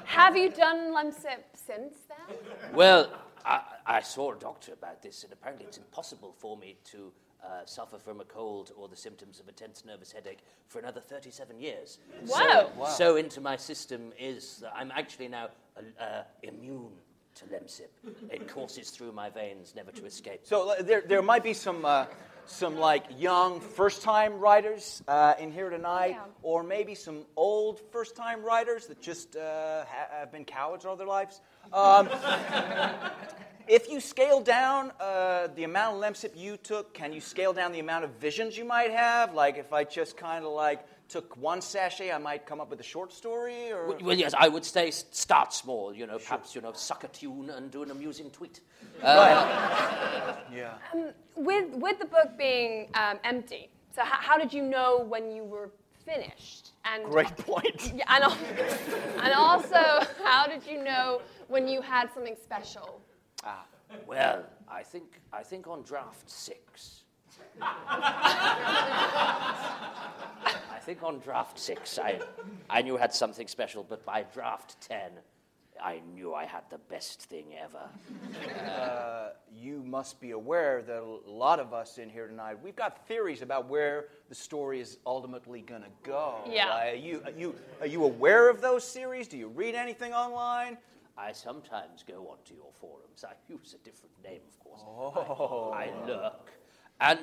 [0.05, 2.37] have you done Lemsip since then?
[2.73, 3.11] Well,
[3.45, 7.11] I, I saw a doctor about this, and apparently it's impossible for me to
[7.43, 10.99] uh, suffer from a cold or the symptoms of a tense nervous headache for another
[10.99, 11.99] 37 years.
[12.25, 15.49] So, so into my system is that I'm actually now
[15.99, 16.93] uh, immune
[17.35, 17.87] to Lemsip.
[18.31, 20.41] It courses through my veins, never to escape.
[20.43, 22.05] So uh, there, there might be some, uh,
[22.45, 26.23] some like young first-time writers uh, in here tonight, Yeah.
[26.43, 31.07] or maybe some old first-time writers that just uh, ha- have been cowards all their
[31.07, 31.41] lives.
[31.73, 32.09] Um,
[33.67, 37.71] if you scale down uh, the amount of lemsip you took, can you scale down
[37.71, 39.33] the amount of visions you might have?
[39.33, 42.79] Like if I just kind of like took one sachet, I might come up with
[42.79, 46.55] a short story, or Well, well, yes, I would say start small, you know, perhaps,
[46.55, 48.61] you know, suck a tune and do an amusing tweet.
[49.03, 50.73] Uh, yeah.
[51.35, 55.43] With with the book being um, empty, so how, how did you know when you
[55.43, 55.69] were
[56.05, 56.71] finished?
[56.85, 57.93] And Great point.
[57.95, 58.37] Yeah, and, al-
[59.23, 63.01] and also, how did you know when you had something special?
[63.43, 63.65] Ah,
[64.07, 67.04] Well, I think I think on draft six.
[67.61, 69.47] I
[70.81, 72.19] think on draft six, I,
[72.69, 75.11] I knew I had something special, but by draft ten,
[75.81, 77.89] I knew I had the best thing ever.
[79.51, 83.41] you must be aware that a lot of us in here tonight, we've got theories
[83.41, 86.39] about where the story is ultimately going to go.
[86.49, 86.69] Yeah.
[86.69, 89.27] Uh, are, you, are, you, are you aware of those series?
[89.27, 90.77] Do you read anything online?
[91.17, 93.23] I sometimes go onto your forums.
[93.23, 95.73] I use a different name, of course.
[95.73, 96.51] I, I lurk.
[96.99, 97.19] And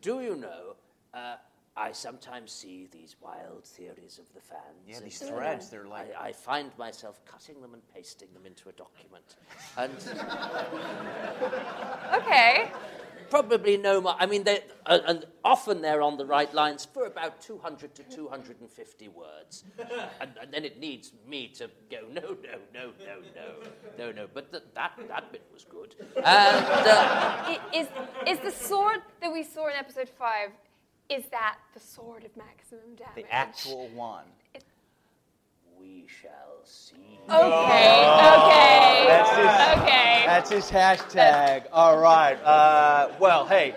[0.00, 0.76] do you know,
[1.14, 1.36] uh,
[1.76, 4.62] I sometimes see these wild theories of the fans.
[4.88, 8.46] Yeah, these and, threads, they're like- I, I find myself cutting them and pasting them
[8.46, 9.36] into a document.
[9.76, 9.92] And
[12.22, 12.70] Okay.
[13.30, 14.14] Probably no more.
[14.18, 18.02] I mean, they, uh, and often they're on the right lines for about 200 to
[18.04, 19.64] 250 words.
[20.20, 24.26] and, and then it needs me to go, no, no, no, no, no, no, no.
[24.32, 25.94] But th- that, that bit was good.
[26.16, 27.88] And uh, Is
[28.26, 30.50] is the sword that we saw in episode five?
[31.08, 33.14] Is that the sword of maximum damage?
[33.14, 34.24] The actual one.
[35.86, 37.20] We shall see.
[37.28, 37.38] Okay.
[37.38, 39.04] Okay.
[39.06, 40.22] That's his, Okay.
[40.26, 41.64] that's his hashtag.
[41.72, 42.34] All right.
[42.42, 43.74] Uh, well, hey,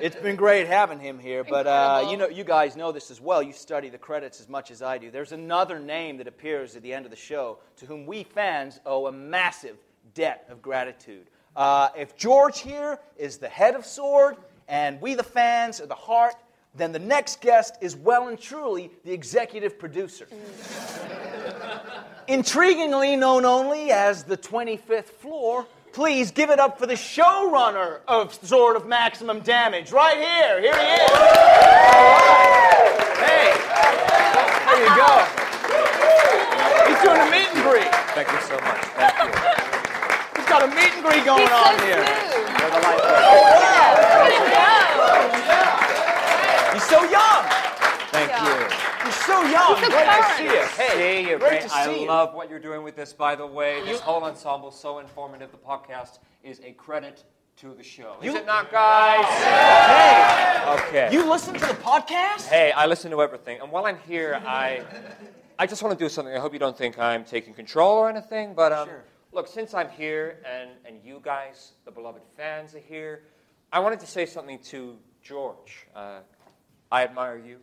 [0.00, 3.20] it's been great having him here, but uh, you know, you guys know this as
[3.20, 3.42] well.
[3.42, 5.10] You study the credits as much as I do.
[5.10, 8.80] There's another name that appears at the end of the show to whom we fans
[8.86, 9.76] owe a massive
[10.14, 11.26] debt of gratitude.
[11.56, 15.94] Uh, if George here is the head of Sword and we, the fans, are the
[15.94, 16.34] heart,
[16.76, 20.26] then the next guest is well and truly the executive producer.
[22.28, 28.34] Intriguingly known only as the 25th floor, please give it up for the showrunner of
[28.34, 29.92] Sword of Maximum Damage.
[29.92, 30.60] Right here.
[30.60, 31.10] Here he is.
[31.10, 32.94] All right.
[33.22, 33.52] Hey.
[34.66, 35.22] There you go.
[36.88, 37.92] He's doing a meet and greet.
[38.14, 38.80] Thank you so much.
[38.98, 39.28] Thank you.
[40.40, 42.04] He's got a meet and greet going He's so on here.
[42.04, 42.34] smooth.
[46.74, 46.80] Where the light goes.
[46.80, 46.80] Way to go.
[46.80, 47.44] He's so young.
[48.10, 48.76] Thank you.
[49.04, 49.76] You're so young.
[49.80, 50.66] So Great to see you.
[50.76, 51.62] Hey, See you, great great.
[51.62, 52.06] to see I you.
[52.06, 53.82] love what you're doing with this, by the way.
[53.84, 55.50] This whole ensemble so informative.
[55.50, 57.24] The podcast is a credit
[57.56, 58.16] to the show.
[58.20, 59.24] Is You- it not, guys?
[59.26, 61.12] Hey, Okay.
[61.12, 62.46] you listen to the podcast?
[62.48, 64.82] Hey, I listen to everything, and while I'm here, I,
[65.58, 66.34] I just want to do something.
[66.34, 69.04] I hope you don't think I'm taking control or anything, but um, Sure.
[69.32, 73.22] look, since I'm here and and you guys, the beloved fans, are here,
[73.72, 75.86] I wanted to say something to George.
[75.94, 76.20] Uh,
[76.94, 77.56] I admire you.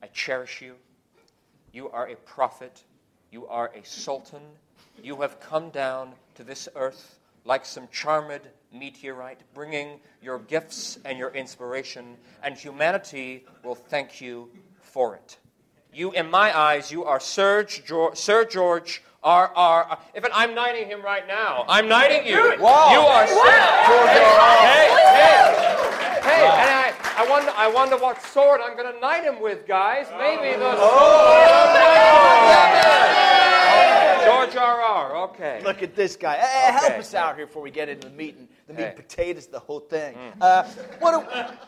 [0.00, 0.74] I cherish you.
[1.72, 2.84] You are a prophet.
[3.32, 4.42] You are a sultan.
[5.02, 11.18] You have come down to this earth like some charmed meteorite, bringing your gifts and
[11.18, 14.48] your inspiration, and humanity will thank you
[14.80, 15.38] for it.
[15.92, 19.50] You, in my eyes, you are Sir George, Sir George R.
[19.56, 19.98] R.
[20.14, 21.64] In fact, I'm knighting him right now.
[21.66, 22.54] I'm knighting you.
[22.60, 22.92] Wow.
[22.92, 24.38] You are Sir George R.
[24.38, 24.56] R.
[24.68, 24.86] Hey,
[25.18, 25.66] hey,
[26.22, 29.66] Hey, and I, I wonder, I wonder what sword I'm going to knight him with,
[29.66, 30.06] guys.
[30.18, 31.76] Maybe the sword.
[34.24, 34.80] George R.
[34.80, 35.16] R.
[35.28, 35.60] Okay.
[35.64, 36.36] Look at this guy.
[36.36, 38.88] Hey, help us out here before we get into the meat and the meat Hey.
[38.88, 40.16] and potatoes, the whole thing.
[40.40, 40.64] Uh,
[40.98, 41.18] what, do,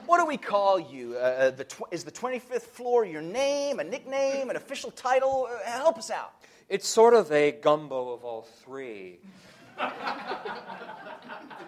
[0.06, 1.14] what do we call you?
[1.16, 5.48] Uh, Uh, the tw- is the 25th floor your name, a nickname, an official title?
[5.50, 6.32] Uh, help us out.
[6.68, 9.20] It's sort of a gumbo of all three.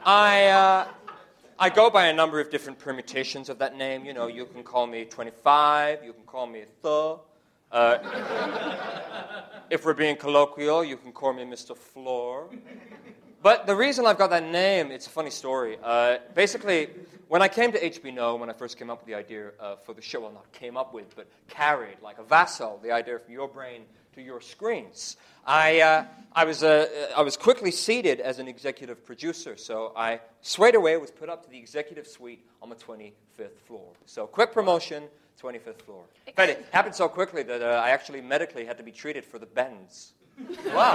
[0.04, 0.88] I, uh,
[1.62, 4.06] I go by a number of different permutations of that name.
[4.06, 7.18] You know, you can call me 25, you can call me The.
[7.70, 7.98] Uh,
[9.68, 11.76] if we're being colloquial, you can call me Mr.
[11.76, 12.48] Floor.
[13.42, 15.76] But the reason I've got that name, it's a funny story.
[15.82, 16.88] Uh, basically,
[17.28, 19.76] when I came to HB No, when I first came up with the idea uh,
[19.76, 23.18] for the show, well, not came up with, but carried like a vassal the idea
[23.18, 23.82] from your brain
[24.14, 29.04] to your screens, I, uh, I, was, uh, I was quickly seated as an executive
[29.04, 29.56] producer.
[29.56, 33.92] So I straight away was put up to the executive suite on the 25th floor.
[34.06, 35.04] So quick promotion,
[35.42, 36.04] 25th floor.
[36.36, 39.38] Fact, it happened so quickly that uh, I actually medically had to be treated for
[39.38, 40.12] the bends.
[40.66, 40.94] Wow.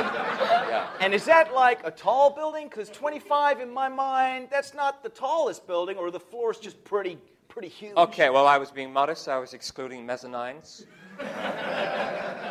[0.67, 0.87] Yeah.
[0.99, 2.67] And is that like a tall building?
[2.67, 6.83] Because 25, in my mind, that's not the tallest building, or the floor is just
[6.83, 7.95] pretty, pretty huge.
[7.95, 9.27] Okay, well, I was being modest.
[9.27, 10.85] I was excluding mezzanines.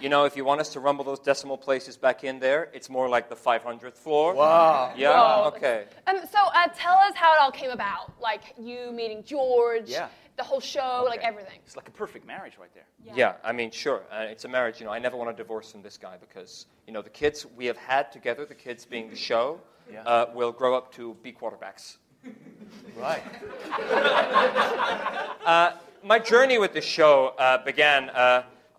[0.00, 2.88] you know, if you want us to rumble those decimal places back in there, it's
[2.90, 4.34] more like the 500th floor.
[4.34, 4.92] Wow.
[4.96, 5.10] Yeah?
[5.10, 5.48] Whoa.
[5.56, 5.84] Okay.
[6.06, 8.12] Um, so uh, tell us how it all came about.
[8.20, 10.08] Like you meeting George, Yeah.
[10.36, 11.58] the whole show, like everything.
[11.64, 12.86] It's like a perfect marriage right there.
[13.14, 14.02] Yeah, I mean, sure.
[14.10, 14.80] Uh, it's a marriage.
[14.80, 17.46] You know, I never want to divorce from this guy because, you know, the kids
[17.56, 20.02] we have had together, the kids being the show, Yeah.
[20.02, 21.96] uh, will grow up to be quarterbacks.
[22.96, 23.22] Right.
[26.02, 28.10] my journey with the show uh, began.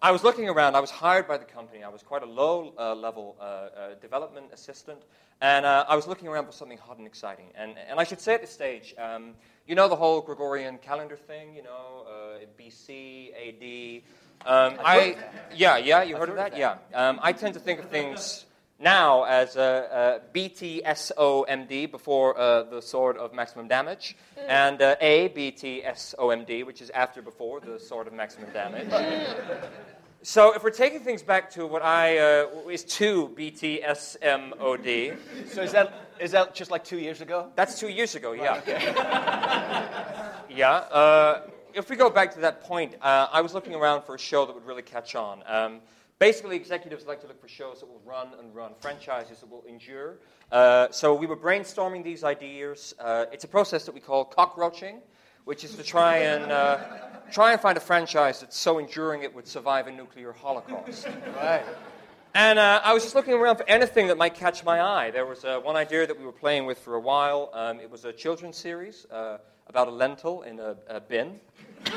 [0.01, 0.75] I was looking around.
[0.75, 1.83] I was hired by the company.
[1.83, 3.69] I was quite a low uh, level uh, uh,
[4.01, 4.99] development assistant.
[5.41, 7.47] And uh, I was looking around for something hot and exciting.
[7.55, 9.33] And, and I should say at this stage, um,
[9.67, 14.03] you know the whole Gregorian calendar thing, you know, uh, BC, AD.
[14.45, 15.17] Um, I,
[15.55, 16.57] yeah, yeah, you heard of that?
[16.57, 16.77] Yeah.
[16.93, 18.45] Um, I tend to think of things
[18.79, 24.15] now as a, a BTSOMD before uh, the sword of maximum damage,
[24.47, 28.89] and uh, A BTSOMD, which is after before the sword of maximum damage.
[30.21, 35.17] so if we're taking things back to what I uh, is two BTSMOD,
[35.49, 37.51] So is that, is that just like two years ago?
[37.55, 38.61] that's two years ago, yeah.
[40.49, 40.71] yeah.
[40.71, 41.41] Uh,
[41.73, 44.45] if we go back to that point, uh, I was looking around for a show
[44.45, 45.43] that would really catch on.
[45.47, 45.79] Um,
[46.19, 49.63] basically, executives like to look for shows that will run and run, franchises that will
[49.67, 50.17] endure.
[50.51, 52.93] Uh, so we were brainstorming these ideas.
[52.99, 54.99] Uh, it's a process that we call cockroaching,
[55.45, 56.77] which is to try and uh,
[57.31, 61.07] try and find a franchise that's so enduring it would survive a nuclear holocaust.
[61.35, 61.63] Right.
[62.33, 65.09] And uh, I was just looking around for anything that might catch my eye.
[65.09, 67.49] There was uh, one idea that we were playing with for a while.
[67.51, 71.39] Um, it was a children's series uh, about a lentil in a, a bin.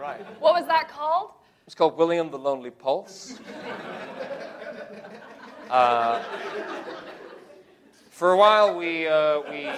[0.00, 0.24] Right.
[0.40, 1.32] What was that called?
[1.70, 3.38] It's called William the Lonely Pulse.
[5.70, 6.20] Uh,
[8.10, 9.70] for a while, we, uh, we,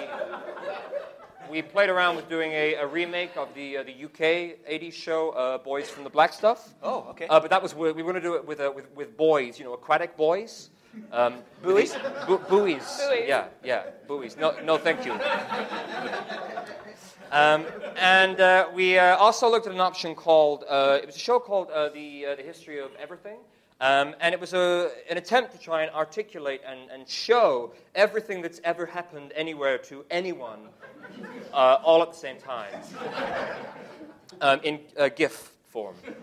[1.50, 5.30] we played around with doing a, a remake of the, uh, the UK 80s show,
[5.32, 6.72] uh, Boys from the Black Stuff.
[6.82, 7.26] Oh, okay.
[7.26, 9.58] Uh, but that was, we were going to do it with, uh, with, with boys,
[9.58, 10.70] you know, aquatic boys.
[11.10, 11.94] Um, Buoys?
[12.26, 13.00] Bu- buoys.
[13.08, 13.24] Buoys.
[13.26, 14.36] Yeah, yeah, buoys.
[14.36, 15.12] No, no, thank you.
[17.32, 17.64] Um,
[17.96, 21.38] and uh, we uh, also looked at an option called, uh, it was a show
[21.38, 23.38] called uh, the, uh, the History of Everything.
[23.80, 28.42] Um, and it was a, an attempt to try and articulate and, and show everything
[28.42, 30.68] that's ever happened anywhere to anyone
[31.54, 32.74] uh, all at the same time
[34.40, 35.96] um, in uh, GIF form.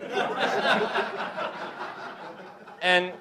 [2.80, 3.12] and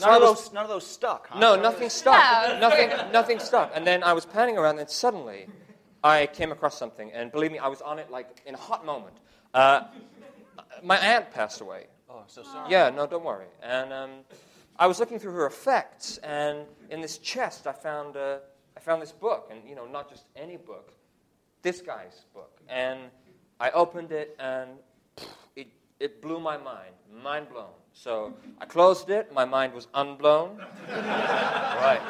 [0.00, 1.38] None I of, was- those, none of those stuck, huh?
[1.38, 2.14] no, nothing stuck.
[2.14, 2.58] No.
[2.68, 3.72] Nothing, nothing stuck.
[3.74, 5.46] And then I was panning around, and suddenly
[6.04, 7.10] I came across something.
[7.12, 9.16] And believe me, I was on it like in a hot moment.
[9.54, 9.84] Uh,
[10.82, 11.86] my aunt passed away.
[12.08, 12.70] Oh, I'm so sorry.
[12.70, 13.46] Yeah, no, don't worry.
[13.62, 14.10] And um,
[14.78, 18.38] I was looking through her effects, and in this chest, I found uh,
[18.76, 20.92] I found this book, and you know, not just any book,
[21.62, 22.60] this guy's book.
[22.68, 23.00] And
[23.60, 24.70] I opened it, and
[25.56, 25.68] it
[26.00, 27.70] it blew my mind, mind blown.
[27.94, 29.32] So I closed it.
[29.32, 30.58] My mind was unblown.
[30.88, 32.00] Right.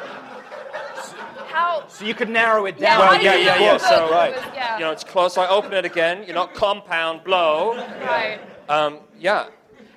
[1.49, 1.83] How?
[1.87, 2.99] So you could narrow it down.
[3.01, 3.77] how Well, yeah, yeah, yeah.
[3.77, 4.35] So, right.
[4.35, 4.77] was- yeah.
[4.77, 5.35] You know, it's closed.
[5.35, 6.23] So I open it again.
[6.25, 7.75] You're not compound blow.
[7.75, 8.39] right.
[8.69, 9.47] Um, yeah.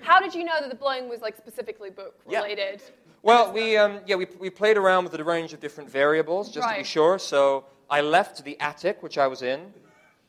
[0.03, 2.59] How did you know that the blowing was like specifically book related?
[2.59, 2.65] Yeah.
[2.65, 2.83] related?
[3.23, 6.69] Well, we, um, yeah, we, we played around with a range of different variables just
[6.69, 7.19] to be sure.
[7.19, 9.73] So I left the attic, which I was in,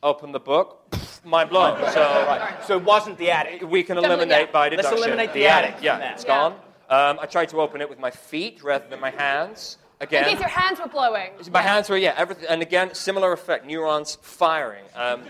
[0.02, 1.76] opened the book, mind blown.
[1.92, 2.56] So Right.
[2.66, 3.62] So it wasn't the attic.
[3.62, 4.52] we can Definitely, eliminate yeah.
[4.52, 6.12] by Let's eliminate the attic from Yeah, that.
[6.14, 6.28] it's Yeah.
[6.28, 6.52] gone.
[6.90, 9.78] Um, I tried to open it with my feet rather than my hands.
[10.00, 10.24] again.
[10.28, 11.32] In case your hands were blowing.
[11.50, 12.46] My hands were, yeah, everything.
[12.48, 14.84] And again, similar effect, neurons firing.
[14.94, 15.22] Um,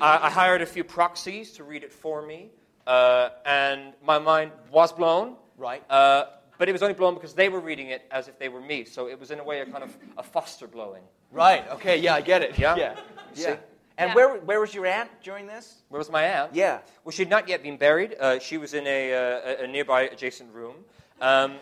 [0.00, 2.50] I, I hired a few proxies to read it for me,
[2.86, 5.34] uh, and my mind was blown.
[5.58, 5.82] Right.
[5.90, 8.60] Uh, but it was only blown because they were reading it as if they were
[8.60, 8.84] me.
[8.84, 11.02] So it was, in a way, a kind of a foster blowing.
[11.32, 11.68] Right.
[11.72, 11.96] Okay.
[11.96, 12.56] Yeah, I get it.
[12.56, 12.76] Yeah?
[12.76, 12.94] Yeah.
[13.34, 13.42] See?
[13.42, 13.56] yeah.
[13.98, 14.14] And Yeah.
[14.14, 15.82] where where was your aunt during this?
[15.88, 16.54] Where was my aunt?
[16.54, 16.78] Yeah.
[17.04, 18.16] Well, she had not yet been buried.
[18.18, 20.84] Uh, she was in a, uh, a nearby adjacent room.
[21.20, 21.58] Um,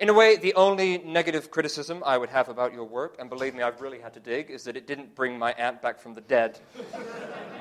[0.00, 3.54] in a way, the only negative criticism I would have about your work, and believe
[3.54, 6.14] me, I've really had to dig, is that it didn't bring my aunt back from
[6.14, 6.58] the dead.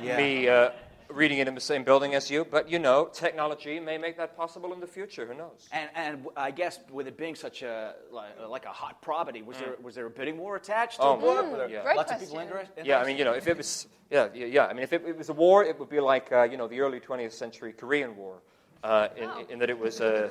[0.04, 0.18] Yeah.
[0.18, 0.70] Me uh,
[1.18, 2.46] reading it in the same building as you.
[2.46, 5.26] But you know, technology may make that possible in the future.
[5.26, 5.68] Who knows?
[5.72, 9.42] And, and w- I guess with it being such a like, like a hot property,
[9.42, 11.06] was there was there a bidding war attached to Mm.
[11.08, 11.52] Oh, the book?
[11.52, 11.84] Were there yeah.
[11.84, 12.86] Great lots of people interested?
[12.86, 14.66] Yeah, I mean, you know, if it was, yeah, yeah, yeah.
[14.68, 16.68] I mean, if it, it was a war, it would be like, uh, you know,
[16.68, 18.36] the early 20th century Korean War,
[18.84, 19.46] uh, in, Wow.
[19.50, 20.30] in that it was, uh,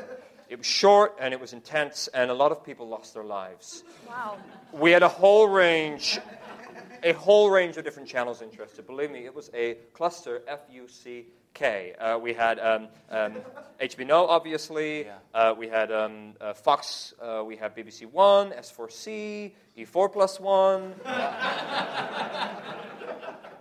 [0.48, 3.82] it was short and it was intense, and a lot of people lost their lives.
[4.06, 4.36] Wow.
[4.72, 6.20] We had a whole range,
[7.02, 8.86] a whole range of different channels interested.
[8.86, 11.94] Believe me, it was a cluster, F-U-C-K.
[11.94, 13.36] Uh, we had um, um,
[13.80, 15.04] HBO, obviously.
[15.04, 15.16] Yeah.
[15.34, 17.14] Uh, we had um, uh, Fox.
[17.20, 20.94] Uh, we had BBC One, S4C, E4 plus one.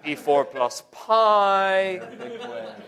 [0.06, 2.00] E4 plus pi.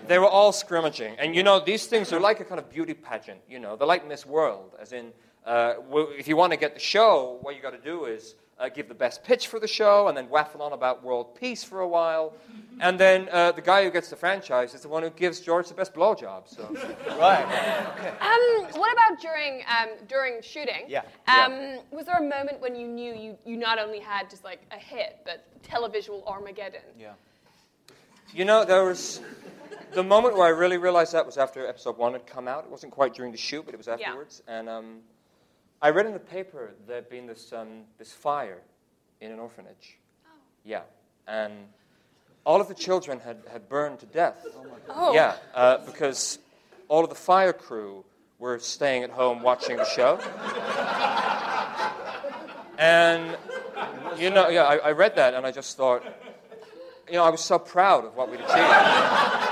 [0.07, 1.15] They were all scrimmaging.
[1.17, 3.39] And you know, these things are like a kind of beauty pageant.
[3.49, 5.11] You know, they're like Miss World, as in,
[5.45, 5.75] uh,
[6.17, 8.87] if you want to get the show, what you got to do is uh, give
[8.87, 11.87] the best pitch for the show and then waffle on about world peace for a
[11.87, 12.33] while.
[12.79, 15.67] And then uh, the guy who gets the franchise is the one who gives George
[15.67, 16.47] the best blowjob.
[16.47, 16.75] So.
[17.17, 17.43] Right.
[18.21, 20.85] Um, what about during um, during shooting?
[20.87, 21.01] Yeah.
[21.27, 24.61] Um, Was there a moment when you knew you, you not only had just like
[24.71, 26.81] a hit, but televisual Armageddon?
[26.99, 27.13] Yeah.
[28.33, 29.21] You know, there was
[29.93, 32.65] the moment where I really realized that was after episode one had come out.
[32.65, 34.43] It wasn't quite during the shoot, but it was afterwards.
[34.47, 34.97] And um,
[35.81, 38.61] I read in the paper there had been this, um, this fire
[39.21, 39.97] in an orphanage.
[40.25, 40.29] Oh.
[40.63, 40.81] Yeah.
[41.27, 41.53] And
[42.45, 44.43] all of the children had, had burned to death.
[44.89, 45.13] Oh.
[45.13, 46.39] Yeah, uh, because
[46.87, 48.05] all of the fire crew
[48.39, 50.17] were staying at home watching the show.
[52.77, 53.37] and,
[54.17, 56.03] you know, yeah, I, I read that and I just thought,
[57.07, 59.46] you know, I was so proud of what we'd achieved.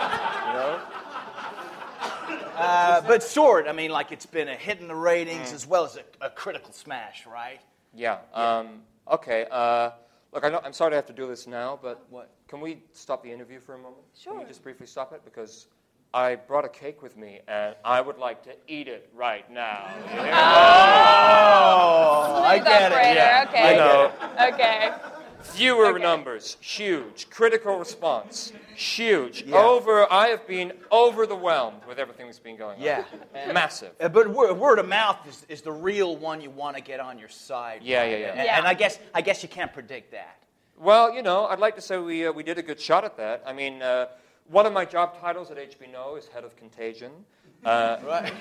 [2.55, 2.67] You know?
[2.67, 5.85] Uh, but Sword, I mean, like it's been a hit in the ratings as well
[5.85, 7.59] as a, a critical smash, right?
[7.93, 8.17] Yeah.
[8.33, 9.45] Um, okay.
[9.51, 9.91] Uh,
[10.33, 12.29] look, I know, I'm sorry to have to do this now, but What?
[12.47, 14.03] can we stop the interview for a moment?
[14.15, 14.39] Can Sure.
[14.39, 15.21] we just briefly stop it?
[15.25, 15.67] Because
[16.13, 19.93] I brought a cake with me, and I would like to eat it right now.
[21.27, 22.91] Oh, I Smooth get it.
[22.95, 23.45] operator, Yeah.
[23.49, 23.71] Okay.
[23.71, 24.11] You know,
[24.53, 24.91] Okay.
[25.55, 26.03] Viewer Okay.
[26.03, 27.29] numbers, huge.
[27.29, 29.43] Critical response, huge.
[29.43, 29.57] Yeah.
[29.57, 32.83] Over, I have been overwhelmed with everything that's been going on.
[32.83, 33.03] Yeah.
[33.53, 33.91] Massive.
[33.99, 36.99] Uh, But word, word of mouth is, is the real one you want to get
[36.99, 37.81] on your side.
[37.83, 38.11] Yeah, right?
[38.11, 38.27] yeah, yeah.
[38.31, 38.57] And, Yeah.
[38.57, 40.37] and I guess I guess you can't predict that.
[40.77, 43.15] Well, you know, I'd like to say we, uh, we did a good shot at
[43.17, 43.41] that.
[43.45, 44.07] I mean, uh,
[44.49, 47.11] one of my job titles at HBNO is head of contagion,
[47.63, 48.33] uh, Right.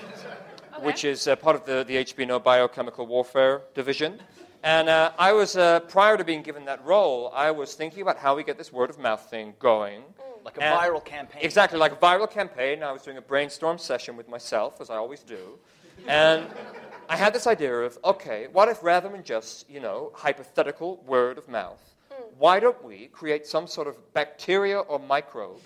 [0.81, 4.19] which is uh, part of the, the HBNO biochemical warfare division.
[4.65, 8.17] And uh, I was, uh, prior to being given that role, I was thinking about
[8.17, 10.01] how we get this word of mouth thing going.
[10.43, 11.43] Like a And- viral campaign.
[11.45, 12.81] Exactly, like a viral campaign.
[12.81, 15.59] I was doing a brainstorm session with myself, as I always do.
[16.07, 16.47] And
[17.09, 21.37] I had this idea of, okay, what if rather than just, you know, hypothetical word
[21.37, 21.93] of mouth,
[22.39, 25.61] why don't we create some sort of bacteria or microbe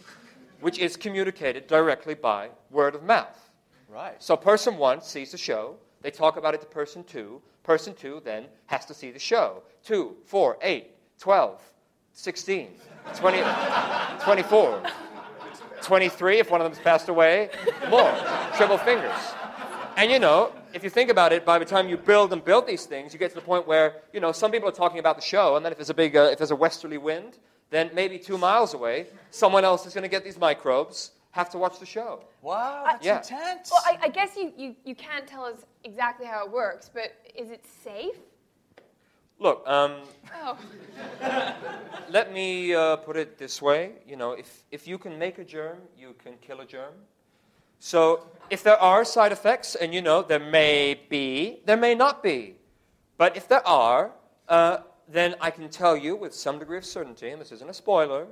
[0.59, 3.49] which is communicated directly by word of mouth?
[3.87, 4.21] Right.
[4.21, 8.21] So person one sees the show, they talk about it to person two, person two
[8.23, 9.63] then has to see the show.
[9.83, 11.61] Two, four, eight, 12,
[12.13, 12.69] 16,
[13.15, 13.37] 20,
[14.21, 14.83] 24,
[15.81, 17.49] 23 if one of them's passed away,
[17.89, 18.13] more,
[18.55, 19.17] triple fingers.
[19.97, 22.67] And you know, if you think about it, by the time you build and build
[22.67, 25.15] these things, you get to the point where, you know, some people are talking about
[25.15, 27.37] the show, and then if there's a big, uh, if there's a westerly wind,
[27.69, 31.57] then maybe two miles away, someone else is going to get these microbes, have to
[31.57, 32.23] watch the show.
[32.41, 33.17] Wow, that's Yeah.
[33.19, 33.71] intense.
[33.71, 37.13] Well, I, I guess you, you, you can't tell us exactly how it works, but
[37.35, 38.15] is it safe?
[39.37, 40.01] Look, um,
[40.43, 40.57] Oh.
[42.09, 43.93] let me uh, put it this way.
[44.07, 46.93] You know, if, if you can make a germ, you can kill a germ.
[47.79, 52.21] So if there are side effects, and you know, there may be, there may not
[52.21, 52.55] be.
[53.17, 54.11] But if there are,
[54.49, 57.73] uh, then I can tell you with some degree of certainty, and this isn't a
[57.73, 58.27] spoiler,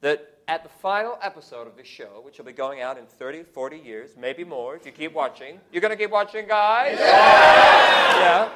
[0.00, 3.42] that at the final episode of this show, which will be going out in 30,
[3.44, 6.98] 40 years, maybe more if you keep watching, you're going to keep watching, guys?
[7.00, 8.50] yeah.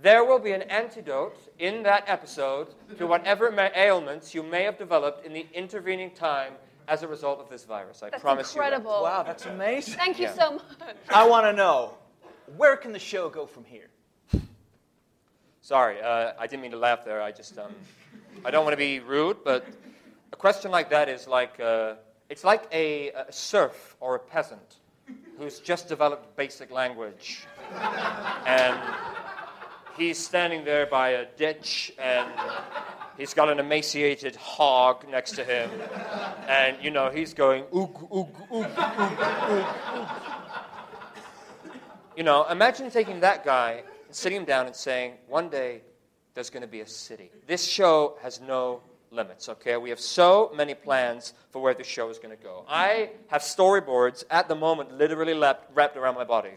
[0.00, 4.78] There will be an antidote in that episode to whatever ma- ailments you may have
[4.78, 6.54] developed in the intervening time
[6.88, 8.02] as a result of this virus.
[8.02, 9.02] I That's promise incredible.
[9.02, 9.96] wow, that's amazing.
[9.98, 10.32] Thank you Yeah.
[10.32, 10.96] so much.
[11.10, 11.98] I want to know
[12.56, 13.90] where can the show go from here?
[15.60, 17.20] Sorry, uh, I didn't mean to laugh there.
[17.20, 17.74] I just, um,
[18.46, 19.66] I don't want to be rude, but
[20.34, 21.94] a question like that is like, uh,
[22.28, 24.80] it's like a, a serf or a peasant
[25.38, 27.46] who's just developed basic language.
[28.44, 28.76] And
[29.96, 32.28] he's standing there by a ditch and
[33.16, 35.70] he's got an emaciated hog next to him.
[36.48, 40.20] And, you know, he's going, oog, oog, oog, oog, oog.
[42.16, 45.82] You know, imagine taking that guy and sitting him down and saying, one day
[46.34, 47.30] there's going to be a city.
[47.46, 48.82] This show has no
[49.14, 49.76] limits, okay?
[49.76, 52.64] We have so many plans for where the show is going to go.
[52.68, 56.50] I have storyboards at the moment literally lap- wrapped around my body,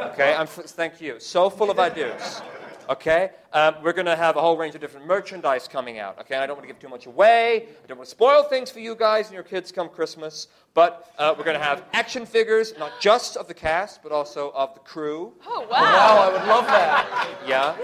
[0.00, 0.34] okay?
[0.34, 1.20] I'm f- thank you.
[1.20, 2.42] So full of ideas.
[2.88, 3.30] Okay?
[3.52, 6.18] Um, we're going to have a whole range of different merchandise coming out.
[6.22, 6.34] Okay?
[6.36, 7.68] I don't want to give too much away.
[7.84, 10.48] I don't want to spoil things for you guys and your kids come Christmas.
[10.74, 14.50] But uh, we're going to have action figures, not just of the cast, but also
[14.56, 15.32] of the crew.
[15.46, 16.18] Oh, Wow, wow.
[16.30, 17.28] I would love that.
[17.46, 17.76] Yeah.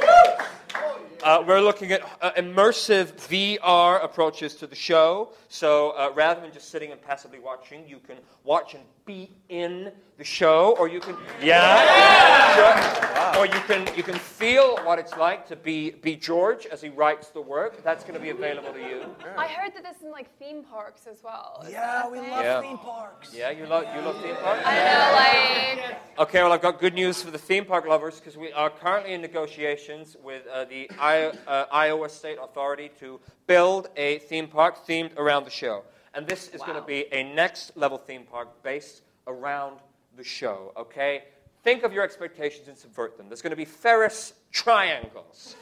[1.23, 5.33] Uh, we're looking at uh, immersive VR approaches to the show.
[5.49, 9.93] So uh, rather than just sitting and passively watching, you can watch and be in
[10.19, 13.41] the show, or you can yeah, Sure.
[13.41, 16.89] or you can you can feel what it's like to be be George as he
[16.89, 17.85] writes the work.
[17.85, 19.03] That's going to be available to you.
[19.37, 21.63] I heard that this is in like theme parks as well.
[21.65, 22.31] Is Yeah, we thing?
[22.31, 22.61] love Yeah.
[22.63, 23.33] theme parks.
[23.33, 24.63] Yeah, you love you love theme parks.
[24.67, 28.37] I know, like, Okay, well, I've got good news for the theme park lovers because
[28.37, 33.89] we are currently in negotiations with uh, the I- uh, Iowa State Authority to build
[33.97, 35.85] a theme park themed around the show.
[36.17, 39.81] And this is going to be a next level theme park based around
[40.17, 41.25] the show, okay?
[41.63, 43.29] Think of your expectations and subvert them.
[43.29, 45.57] There's going to be Ferris triangles.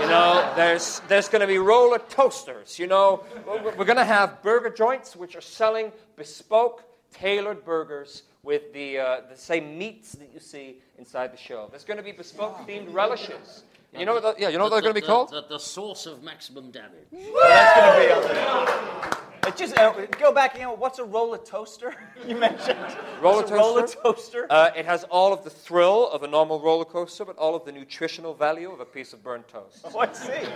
[0.00, 2.78] You know, there's, there's going to be roller toasters.
[2.78, 8.72] You know, we're, going to have burger joints which are selling bespoke, tailored burgers with
[8.72, 11.66] the, uh, the same meats that you see inside the show.
[11.70, 13.64] There's going to be bespoke themed relishes.
[13.94, 14.22] You know what?
[14.22, 15.32] The, yeah, you know what they're going to be called?
[15.32, 17.08] The, the source of maximum damage.
[17.12, 19.21] That's going to be there.
[19.44, 20.54] Uh, just uh, go back.
[20.54, 21.94] You know, what's a roller toaster?
[22.26, 22.78] You mentioned
[23.20, 24.00] Roller What's a roller toaster?
[24.02, 24.46] toaster.
[24.48, 27.64] Uh, it has all of the thrill of a normal roller coaster, but all of
[27.64, 29.80] the nutritional value of a piece of burnt toast.
[29.84, 30.48] Oh, I see.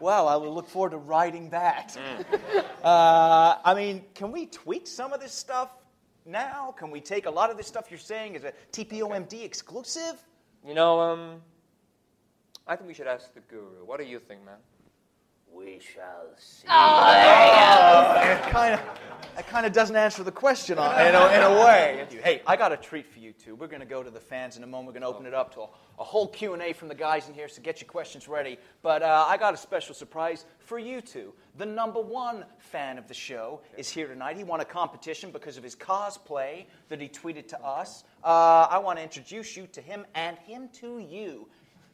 [0.00, 1.96] Wow, I will look forward to riding that.
[2.84, 5.70] Uh, I mean, can we tweak some of this stuff
[6.26, 6.74] now?
[6.76, 10.22] Can we take a lot of this stuff you're saying as a TPOMD exclusive?
[10.68, 11.40] You know, um,
[12.66, 13.86] I think we should ask the guru.
[13.86, 14.56] What do you think, man?
[15.54, 16.66] We shall see.
[16.66, 18.80] It kind of,
[19.36, 22.06] that kind of doesn't answer the question on, in, a, in a way.
[22.22, 23.54] Hey, I got a treat for you two.
[23.54, 24.88] We're going to go to the fans in a moment.
[24.88, 25.68] We're going to open it up to a,
[26.00, 27.48] a whole Q and A from the guys in here.
[27.48, 28.58] So get your questions ready.
[28.82, 31.32] But uh, I got a special surprise for you two.
[31.56, 34.36] The number one fan of the show is here tonight.
[34.36, 38.02] He won a competition because of his cosplay that he tweeted to us.
[38.24, 41.46] Uh, I want to introduce you to him and him to you.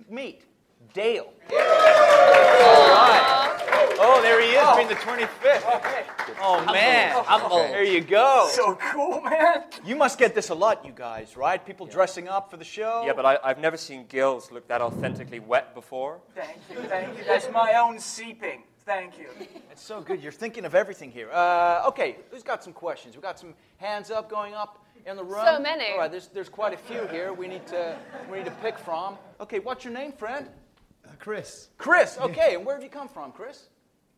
[0.09, 0.45] Meet
[0.93, 1.33] Dale.
[1.53, 3.57] All right.
[4.03, 6.07] Oh, there he is, being the 25th.
[6.41, 7.23] Oh, man.
[7.25, 7.59] Humble.
[7.59, 8.49] There you go.
[8.53, 9.65] So cool, man.
[9.85, 11.65] You must get this a lot, you guys, right?
[11.65, 13.03] People dressing up for the show.
[13.07, 16.21] Yeah, but I, I've never seen gills look that authentically wet before.
[16.35, 17.25] Thank you, thank you.
[17.25, 18.63] That's my own seeping.
[18.87, 19.27] Thank you.
[19.71, 20.23] It's so good.
[20.23, 21.31] You're thinking of everything here.
[21.31, 23.15] Uh, okay, who's got some questions?
[23.15, 25.45] We've got some hands up going up in the room.
[25.45, 25.93] So many.
[25.93, 27.33] All right, there's, there's quite a few here.
[27.33, 27.97] We need to
[28.31, 29.17] we need to pick from.
[29.41, 30.49] Okay, what's your name, friend?
[31.21, 32.19] Uh, Chris, Chris.
[32.19, 33.69] Okay, and where have you come from, Chris?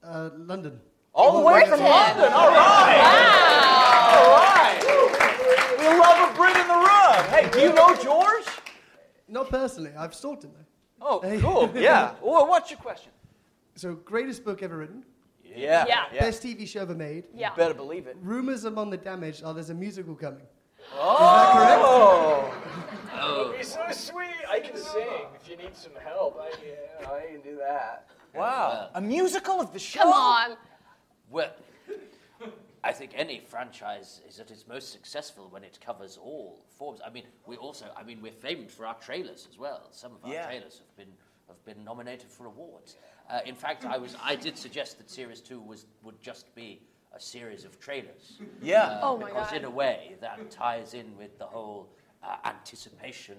[0.04, 0.80] uh, London.
[1.14, 2.32] All the way from London.
[2.32, 3.02] All right.
[4.16, 5.76] All right.
[5.78, 7.24] We love a Brit in the room.
[7.30, 8.46] Hey, do you know George?
[9.28, 10.66] Not personally, I've stalked him though.
[11.06, 11.70] Oh, cool.
[11.80, 12.14] Yeah.
[12.22, 13.10] Well, what's your question?
[13.74, 15.04] So, greatest book ever written,
[15.44, 15.84] Yeah.
[15.88, 16.04] Yeah.
[16.20, 17.24] best TV show ever made.
[17.34, 17.54] Yeah.
[17.54, 18.16] Better believe it.
[18.22, 20.46] Rumors among the damaged are there's a musical coming.
[20.94, 21.18] Oh.
[21.18, 22.78] That correct?
[23.40, 24.26] It'd be so sweet.
[24.50, 25.06] I can sing
[25.40, 26.38] if you need some help.
[26.40, 26.81] I, yeah, I can
[27.52, 28.06] do that.
[28.34, 28.88] Wow.
[28.94, 30.00] A musical of the show?
[30.00, 30.56] Come on.
[31.30, 31.50] Well,
[32.84, 37.00] I think any franchise is at its most successful when it covers all forms.
[37.06, 39.88] I mean, we also, I mean, we're famed for our trailers as well.
[39.92, 40.46] Some of our Yeah.
[40.46, 41.12] trailers have been
[41.48, 42.96] have been nominated for awards.
[43.28, 46.80] Uh, in fact, I was I did suggest that series two was would just be
[47.14, 48.40] a series of trailers.
[48.62, 48.84] Yeah.
[48.84, 49.56] Uh, Oh my because God.
[49.58, 51.88] in a way that ties in with the whole
[52.22, 53.36] uh, anticipation.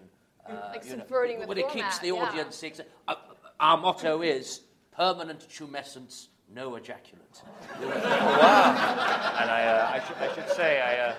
[0.48, 2.14] Uh, Like you know, subverting the Well, it keeps format, the yeah.
[2.30, 2.64] audience.
[2.64, 3.16] ex- Uh,
[3.60, 4.62] our motto is
[4.96, 7.42] permanent tumescence, no ejaculate.
[7.82, 9.38] wow.
[9.42, 11.16] And I, uh, I, should, I should say, I, uh,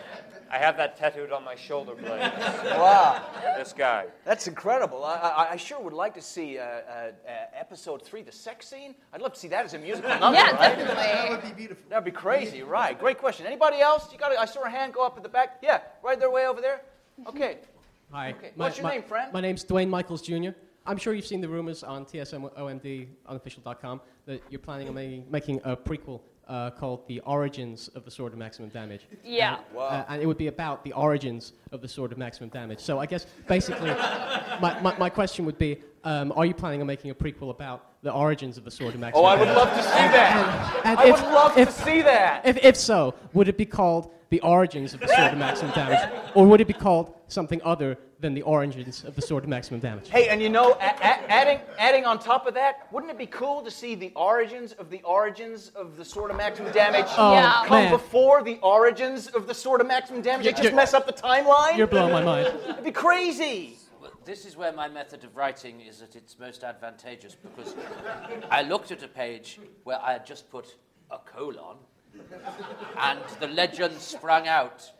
[0.51, 2.21] I have that tattooed on my shoulder blade.
[2.65, 3.21] Wow.
[3.59, 4.07] This guy.
[4.25, 5.05] That's incredible.
[5.05, 7.11] I, I, I sure would like to see uh, uh, uh,
[7.59, 8.95] episode three, the sex scene.
[9.13, 10.79] I'd love to see that as a musical number, Yeah, right?
[10.79, 11.85] That would be beautiful.
[11.89, 12.97] That'd be crazy, right?
[12.99, 13.47] Great question.
[13.47, 14.13] Anybody else?
[14.13, 14.37] You got?
[14.37, 15.59] I saw a hand go up at the back.
[15.63, 16.83] Yeah, right there, way over there.
[17.27, 17.59] Okay.
[18.13, 18.31] Hi.
[18.31, 18.53] Okay.
[18.55, 19.33] My- What's your my- name, friend?
[19.33, 20.51] My name's Dwayne Michaels Jr.
[20.87, 25.61] I'm sure you've seen the rumors on TSMOMD unofficial.com that you're planning on making, making
[25.65, 29.07] a prequel uh, called The Origins of the Sword of Maximum Damage.
[29.25, 29.61] Yeah.
[29.75, 32.81] Uh, and it would be about the origins of the Sword of Maximum Damage.
[32.81, 33.89] So I guess basically,
[34.61, 38.03] my, my, my question would be um, Are you planning on making a prequel about
[38.03, 39.57] the origins of the Sword of Maximum Oh, I would Damage?
[39.57, 40.83] love to see that.
[40.85, 42.47] And I if- would love if- to see that.
[42.47, 46.11] If, if so, would it be called The Origins of the Sword of Maximum Damage?
[46.35, 49.79] Or would it be called something other than The Origins of the Sword of Maximum
[49.79, 50.09] Damage?
[50.09, 53.27] Hey, and you know, a- a- adding, adding on top of that, wouldn't it be
[53.27, 57.33] cool to see the origins of the origins of the sword of maximum damage Oh,
[57.33, 57.63] Yeah.
[57.67, 57.93] come man.
[57.93, 60.47] before the origins of the sword of maximum damage?
[60.47, 61.77] They You're- just mess up the timeline?
[61.77, 62.49] You're blowing my mind.
[62.71, 63.79] It'd be crazy.
[64.25, 67.77] This is where my method of writing is at its most advantageous because
[68.51, 70.75] I looked at a page where I had just put
[71.13, 71.77] a colon
[72.99, 74.91] and the legend sprang out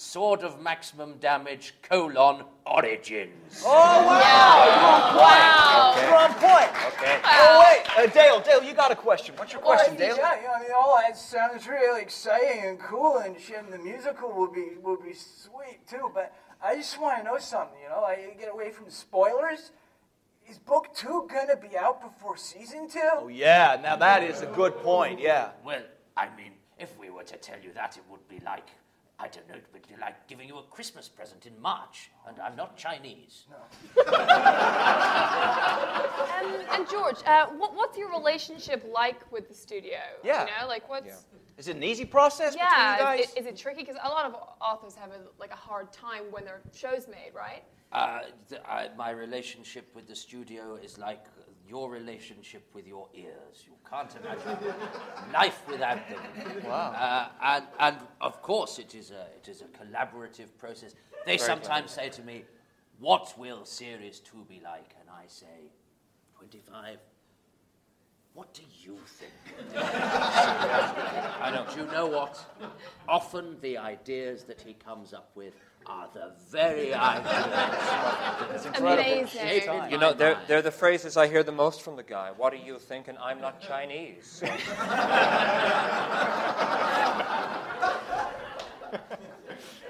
[0.00, 3.64] Sword of Maximum Damage, colon, Origins.
[3.66, 5.16] Oh, wow.
[5.18, 5.94] Wow.
[6.00, 6.70] You're on point.
[6.92, 7.20] Okay.
[7.24, 7.98] Oh, wait.
[7.98, 9.34] Uh, Dale, Dale, you got a question.
[9.36, 10.16] What's your question, well, Dale?
[10.16, 13.58] Yeah, yeah, I mean, all that sounds really exciting and cool, and shit.
[13.58, 16.12] And the musical will be will be sweet too.
[16.14, 16.32] But
[16.62, 17.76] I just want to know something.
[17.82, 19.72] You know, I get away from spoilers.
[20.48, 23.00] Is book two gonna be out before season two?
[23.14, 23.80] Oh, yeah.
[23.82, 25.18] Now, that is a good point.
[25.18, 25.50] Yeah.
[25.64, 25.82] Well,
[26.18, 28.68] I mean, if we were to tell you that, it would be like,
[29.20, 32.38] I don't know, it would be like giving you a Christmas present in March, and
[32.40, 33.44] I'm not Chinese.
[33.96, 34.06] And,
[36.72, 39.98] and George, uh, what, what's your relationship like with the studio?
[40.24, 40.42] Yeah.
[40.42, 41.24] You know, like what's.
[41.56, 43.36] Is it an easy process Yeah, between you is, guys?
[43.36, 43.82] is it tricky?
[43.82, 47.32] Because a lot of authors have a, like a hard time when their show's made,
[47.34, 47.64] right?
[47.90, 51.24] Uh, th- I, my relationship with the studio is like
[51.68, 53.66] your relationship with your ears.
[53.66, 54.72] You can't imagine
[55.32, 56.20] life without them.
[56.64, 56.92] Wow.
[56.92, 60.94] Uh, and, and of course, it is a, it is a collaborative process.
[61.26, 62.44] They sometimes say to me,
[62.98, 64.94] What will Series 2 be like?
[65.00, 65.72] And I say,
[66.38, 66.98] 25.
[68.38, 69.32] What do you think?
[69.74, 71.66] I know.
[71.74, 72.38] Do you know what?
[73.08, 78.64] Often the ideas that he comes up with are the very ideas.
[78.78, 79.90] Amazing.
[79.90, 82.30] You know, they're, they're the phrases I hear the most from the guy.
[82.36, 83.08] What do you think?
[83.08, 84.40] And I'm not Chinese.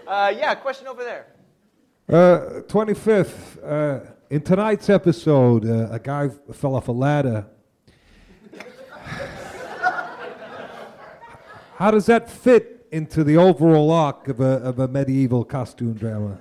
[0.07, 1.27] Uh, yeah, question over there.
[2.09, 3.63] Uh, 25th.
[3.63, 7.45] Uh, in tonight's episode, uh, a guy f- fell off a ladder.
[11.79, 16.37] How does that fit into the overall arc of a, of a medieval costume drama?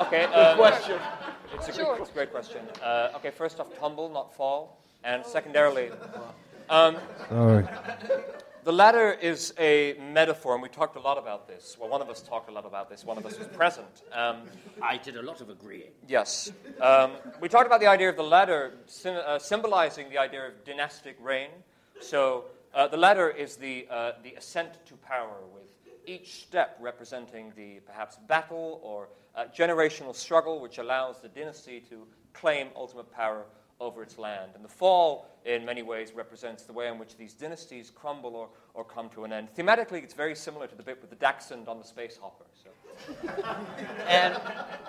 [0.00, 0.26] Okay.
[0.32, 0.96] Uh, Question.
[1.54, 1.98] It's a George.
[1.98, 2.60] great, great question.
[2.80, 4.78] Uh, okay, first off, tumble, not fall.
[5.02, 5.90] And secondarily,
[6.70, 7.66] um, Sorry.
[8.62, 11.76] the ladder is a metaphor, and we talked a lot about this.
[11.80, 13.88] Well, one of us talked a lot about this, one of us was present.
[14.12, 14.42] Um,
[14.80, 15.90] I did a lot of agreeing.
[16.06, 16.52] Yes.
[16.80, 17.10] Um,
[17.40, 21.16] we talked about the idea of the ladder sym- uh, symbolizing the idea of dynastic
[21.20, 21.50] reign.
[22.00, 22.44] So
[22.74, 25.64] uh, the ladder is the, uh, the ascent to power, with
[26.06, 32.06] each step representing the perhaps battle or uh, generational struggle which allows the dynasty to
[32.32, 33.44] claim ultimate power
[33.80, 34.52] over its land.
[34.54, 38.48] And the fall, in many ways, represents the way in which these dynasties crumble or,
[38.74, 39.48] or come to an end.
[39.56, 42.46] Thematically, it's very similar to the bit with the Dachshund on the space hopper.
[42.62, 42.70] So.
[44.08, 44.40] And,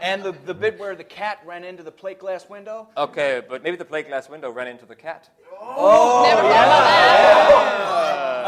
[0.02, 2.88] and the, the bit where the cat ran into the plate glass window?
[2.98, 5.30] Okay, but maybe the plate glass window ran into the cat.
[5.62, 6.99] Never thought about that.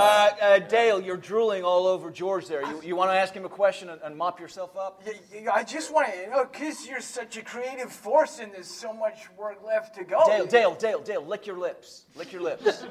[0.01, 2.63] Uh, uh, Dale, you're drooling all over George there.
[2.63, 5.03] You, you want to ask him a question and, and mop yourself up?
[5.31, 8.67] Yeah, I just want to, you know, because you're such a creative force and there's
[8.67, 10.23] so much work left to go.
[10.25, 12.05] Dale, Dale, Dale, Dale, lick your lips.
[12.15, 12.83] Lick your lips.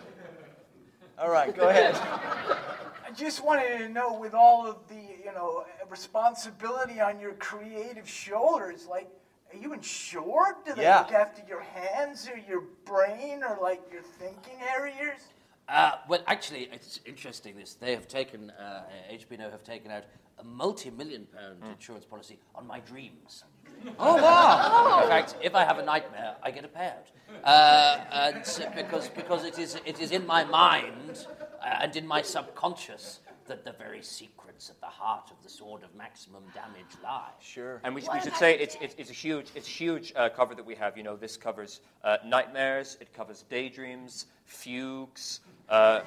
[1.18, 1.96] All right, go ahead.
[1.96, 8.08] I just wanted to know, with all of the, you know, responsibility on your creative
[8.08, 9.08] shoulders, like,
[9.52, 10.54] are you insured?
[10.64, 11.00] Do they Yeah.
[11.00, 15.20] look after your hands or your brain or like your thinking areas?
[15.70, 17.54] Uh, well, actually, it's interesting.
[17.56, 20.04] This they have taken uh, HBO have taken out
[20.38, 23.44] a multi-million pound insurance policy on my dreams.
[23.98, 25.00] Oh, wow.
[25.04, 27.06] In fact, if I have a nightmare, I get a payout,
[27.44, 31.26] uh, and because because it is it is in my mind
[31.62, 35.82] uh, and in my subconscious that the very secrets at the heart of the sword
[35.82, 37.30] of maximum damage lie.
[37.40, 37.80] Sure.
[37.82, 40.54] And we, we should say it's, it's, it's a huge, it's a huge uh, cover
[40.54, 40.96] that we have.
[40.96, 45.40] You know, this covers uh, nightmares, it covers daydreams, fugues,
[45.70, 46.00] uh,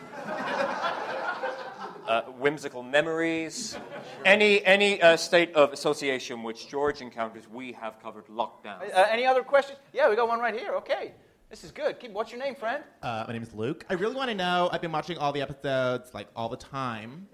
[2.07, 3.77] uh, whimsical memories,
[4.25, 8.81] any, any uh, state of association which George encounters, we have covered lockdown.
[8.93, 9.79] Uh, any other questions?
[9.93, 10.73] Yeah, we got one right here.
[10.75, 11.13] Okay.
[11.49, 11.99] This is good.
[11.99, 12.83] Keep, what's your name, friend?
[13.01, 13.85] Uh, my name is Luke.
[13.89, 14.69] I really want to know.
[14.71, 17.27] I've been watching all the episodes like all the time.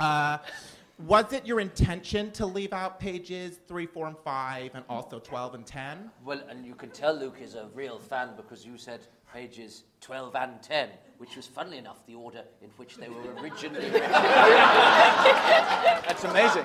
[0.00, 0.38] Uh,
[1.06, 5.54] Was it your intention to leave out pages three, four, and five, and also 12
[5.54, 6.10] and 10?
[6.24, 10.34] Well, and you can tell Luke is a real fan because you said pages 12
[10.36, 14.00] and 10, which was, funnily enough, the order in which they were originally written.
[16.08, 16.64] That's amazing.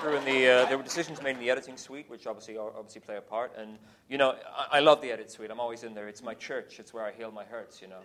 [0.00, 3.00] True, and the, uh, there were decisions made in the editing suite, which obviously obviously
[3.00, 3.52] play a part.
[3.56, 5.50] And you know, I, I love the edit suite.
[5.50, 6.08] I'm always in there.
[6.08, 6.78] It's my church.
[6.78, 7.80] It's where I heal my hurts.
[7.80, 8.00] You know.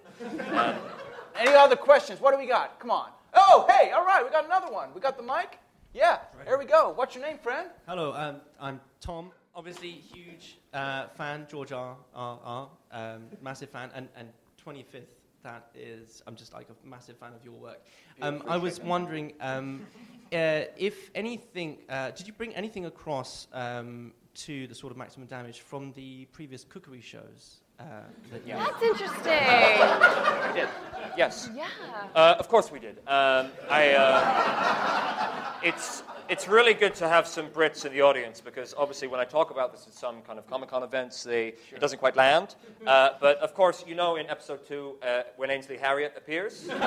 [0.58, 0.76] Um,
[1.38, 2.22] Any other questions?
[2.22, 2.80] What do we got?
[2.80, 3.10] Come on.
[3.34, 4.90] Oh, hey, all right, we got another one.
[4.96, 5.60] We got the mic?
[5.94, 6.94] Yeah, there we go.
[6.96, 7.70] What's your name, friend?
[7.88, 9.32] Hello, um, I'm Tom.
[9.56, 11.98] Obviously, huge uh, fan, George R.
[12.16, 12.40] R.
[12.44, 12.70] R.
[12.92, 14.30] Um, massive fan, and, and
[14.66, 15.04] 25th.
[15.44, 17.82] That is, I'm just like a massive fan of your work.
[18.22, 19.86] Um, I was wondering um,
[20.34, 25.28] uh, if anything, uh, did you bring anything across um, to the sort of maximum
[25.28, 27.62] damage from the previous cookery shows?
[27.80, 27.84] Uh,
[28.32, 29.24] that you That's interesting.
[30.54, 30.70] we did.
[31.18, 31.50] Yes.
[31.56, 31.68] Yeah.
[32.14, 32.98] Uh, of course we did.
[33.08, 38.76] Um, I, uh, it's, it's really good to have some Brits in the audience because
[38.78, 41.80] obviously when I talk about this at some kind of Comic Con events, they, it
[41.80, 42.56] doesn't quite land.
[42.86, 46.70] Uh, but of course, you know in episode two uh, when Ainsley Harriott appears.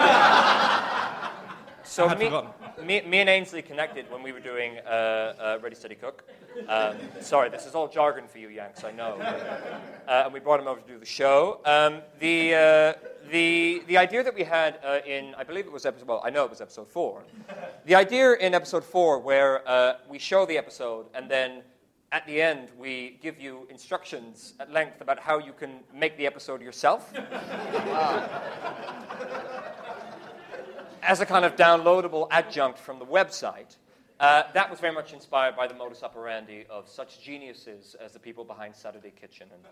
[1.84, 2.30] So I had me,
[2.84, 6.24] me, me and Ainsley connected when we were doing uh, uh, Ready Steady Cook.
[6.68, 9.16] Um, sorry, this is all jargon for you Yanks, I know.
[10.06, 11.60] Uh, and we brought him over to do the show.
[11.64, 12.92] Um, the, uh,
[13.30, 16.30] the, the idea that we had uh, in, I believe it was episode, well, I
[16.30, 17.24] know it was episode four.
[17.86, 21.62] The idea in episode four where uh, we show the episode and then
[22.12, 26.26] at the end we give you instructions at length about how you can make the
[26.26, 27.12] episode yourself.
[31.02, 33.76] as a kind of downloadable adjunct from the website.
[34.22, 38.20] Uh, that was very much inspired by the modus operandi of such geniuses as the
[38.20, 39.48] people behind Saturday Kitchen.
[39.52, 39.62] And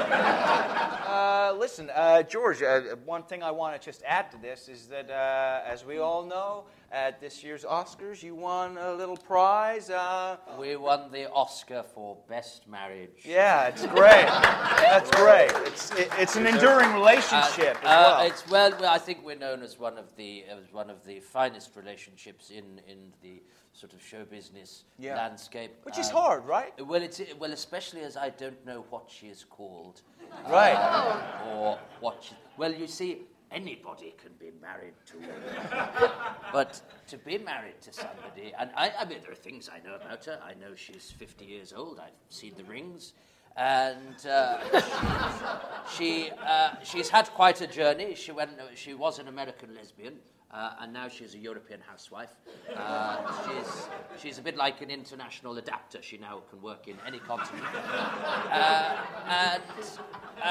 [0.10, 4.86] Uh, listen, uh, George, uh, one thing I want to just add to this is
[4.88, 9.90] that, uh, as we all know, at this year's Oscars, you won a little prize.
[9.90, 13.22] Uh, We won the Oscar for Best Marriage.
[13.24, 14.26] yeah, it's great.
[14.26, 15.52] That's great.
[15.68, 18.14] It's, it, it's an enduring relationship Uh, as well.
[18.14, 21.04] uh, it's well, well, I think we're known as one of the as one of
[21.04, 23.40] the finest relationships in in the
[23.72, 25.16] sort of show business Yeah.
[25.16, 25.72] landscape.
[25.84, 26.72] Which is Um, hard, right?
[26.86, 30.02] Well, it's well, especially as I don't know what she is called.
[30.48, 30.74] Right.
[30.76, 32.22] Uh, or what?
[32.22, 35.16] She, well, you see, anybody can be married to,
[36.52, 39.96] but to be married to somebody, and I, I mean, there are things I know
[39.96, 40.40] about her.
[40.44, 41.98] I know she's 50 years old.
[42.00, 43.12] I've seen the rings.
[43.56, 44.58] And uh,
[45.96, 48.14] she, uh, she's had quite a journey.
[48.14, 50.20] She, went, she was an American lesbian,
[50.52, 52.34] uh, and now she's a European housewife.
[52.74, 53.86] Uh, she's,
[54.20, 56.02] she's a bit like an international adapter.
[56.02, 57.64] She now can work in any continent.
[57.74, 58.96] Uh,
[59.28, 59.62] and,
[60.42, 60.46] uh,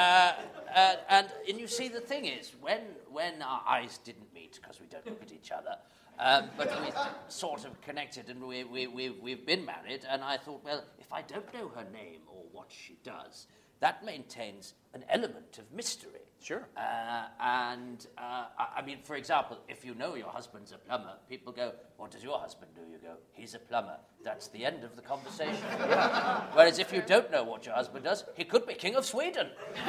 [0.75, 2.81] uh, and, and you see, the thing is, when,
[3.11, 5.75] when our eyes didn't meet, because we don't look at each other,
[6.19, 6.91] um, but we
[7.29, 11.11] sort of connected and we, we, we, we've been married, and I thought, well, if
[11.13, 13.47] I don't know her name or what she does,
[13.79, 16.18] that maintains an element of mystery.
[16.41, 16.67] Sure.
[16.77, 21.13] Uh, and uh, I I mean, for example, if you know your husband's a plumber,
[21.29, 22.81] people go, What does your husband do?
[22.89, 23.97] You go, He's a plumber.
[24.23, 25.55] That's the end of the conversation.
[26.53, 29.47] Whereas if you don't know what your husband does, he could be King of Sweden.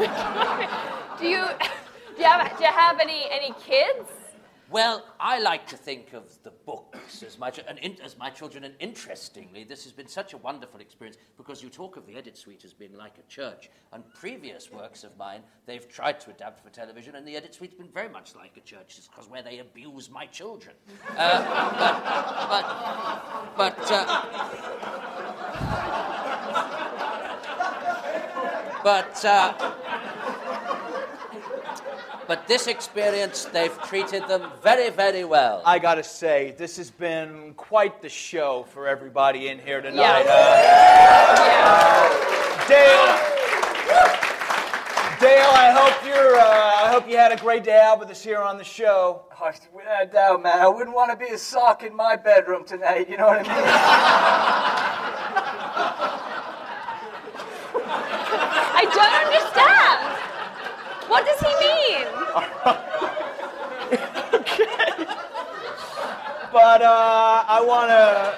[1.21, 1.45] Do you
[2.17, 4.09] do you have do you have any any kids?
[4.71, 7.51] Well, I like to think of the books as my,
[7.83, 11.69] in, as my children, and interestingly, this has been such a wonderful experience because you
[11.69, 15.43] talk of the Edit Suite as being like a church, and previous works of mine
[15.67, 18.61] they've tried to adapt for television, and the Edit Suite's been very much like a
[18.61, 20.77] church, it's because where they abuse my children.
[21.17, 21.43] Uh,
[21.77, 22.65] but,
[23.57, 24.07] but, but, uh,
[28.85, 29.80] but, uh,
[32.31, 35.63] but this experience, they've treated them very, very well.
[35.67, 40.23] I gotta say, this has been quite the show for everybody in here tonight.
[40.23, 40.31] Yeah.
[40.31, 41.89] Uh,
[42.69, 43.19] Dale,
[45.19, 46.37] Dale, I hope you're.
[46.37, 49.23] Uh, I hope you had a great day out with us here on the show.
[49.41, 50.61] Oh, without doubt, man.
[50.61, 53.11] I wouldn't want to be a sock in my bedroom tonight.
[53.11, 53.51] You know what I mean?
[58.73, 60.21] I don't understand.
[61.11, 62.07] What does he mean?
[66.53, 68.35] But uh, I want to.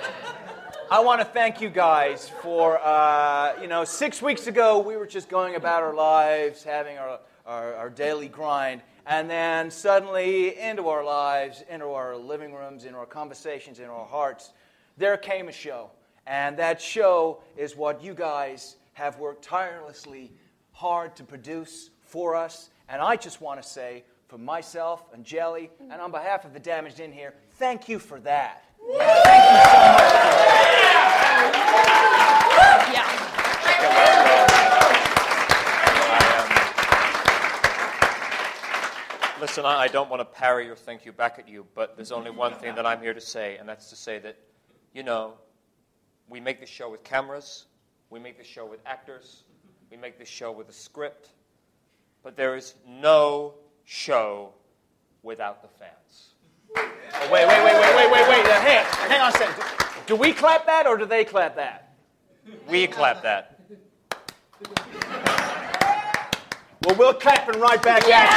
[0.91, 5.07] I want to thank you guys for, uh, you know, six weeks ago we were
[5.07, 10.89] just going about our lives, having our, our, our daily grind, and then suddenly into
[10.89, 14.53] our lives, into our living rooms, into our conversations, into our hearts,
[14.99, 15.91] there came a show.
[16.27, 20.31] And that show is what you guys have worked tirelessly
[20.73, 22.69] hard to produce for us.
[22.91, 26.61] And I just want to say, for myself and Jelly, and on behalf of the
[26.61, 28.65] damaged in here, Thank you for that.
[28.79, 30.13] Thank you so much.
[32.93, 33.23] Yeah.
[39.41, 42.31] Listen, I don't want to parry your thank you back at you, but there's only
[42.31, 44.37] one thing that I'm here to say, and that's to say that,
[44.95, 45.35] you know,
[46.29, 47.67] we make the show with cameras,
[48.09, 49.43] we make the show with actors,
[49.91, 51.31] we make the show with a script,
[52.23, 54.53] but there is no show
[55.23, 56.32] without the fans.
[56.77, 58.47] Oh, wait, wait, wait, wait, wait, wait, wait.
[58.47, 59.65] Uh, hang, hang on a second.
[60.07, 61.95] Do, we clap that or do they clap that?
[62.69, 63.61] We clap that.
[66.85, 68.29] Well, we'll clap clapping right back at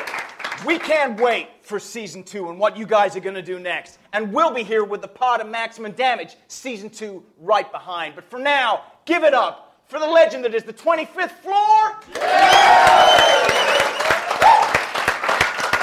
[0.66, 3.98] we can't wait for season two and what you guys are going to do next.
[4.12, 8.14] And we'll be here with the pod of maximum damage, season two, right behind.
[8.14, 11.96] But for now, give it up for the legend that is the 25th floor.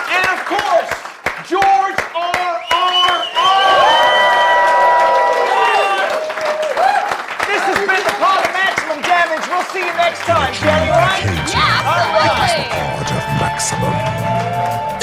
[0.10, 0.94] And of course,
[1.50, 2.64] George R.
[2.70, 3.26] R.
[3.34, 3.66] R.
[7.50, 9.42] This has been the pod of maximum damage.
[9.50, 11.20] We'll see you next time, Jenny, all right?
[11.84, 12.64] All right.
[12.72, 13.92] Part of maximum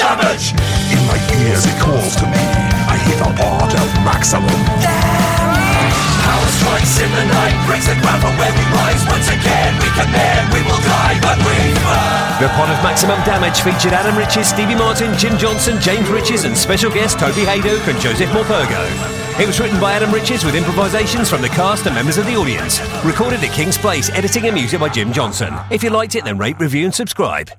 [0.01, 0.57] damage.
[0.89, 2.41] In my ears it calls to me.
[2.89, 4.49] I hear the part of maximum
[4.81, 5.93] damage.
[6.25, 9.05] Power strikes in the night, breaks the ground from where we rise.
[9.05, 12.41] Once again, we command, we will die, but we fight.
[12.41, 16.57] The Pod of Maximum Damage featured Adam Riches, Stevie Martin, Jim Johnson, James Riches, and
[16.57, 19.22] special guests Toby Hadoke and Joseph Morpurgo.
[19.39, 22.35] It was written by Adam Riches with improvisations from the cast and members of the
[22.35, 22.79] audience.
[23.03, 25.55] Recorded at King's Place, editing and music by Jim Johnson.
[25.71, 27.49] If you liked it, then rate, review, and subscribe.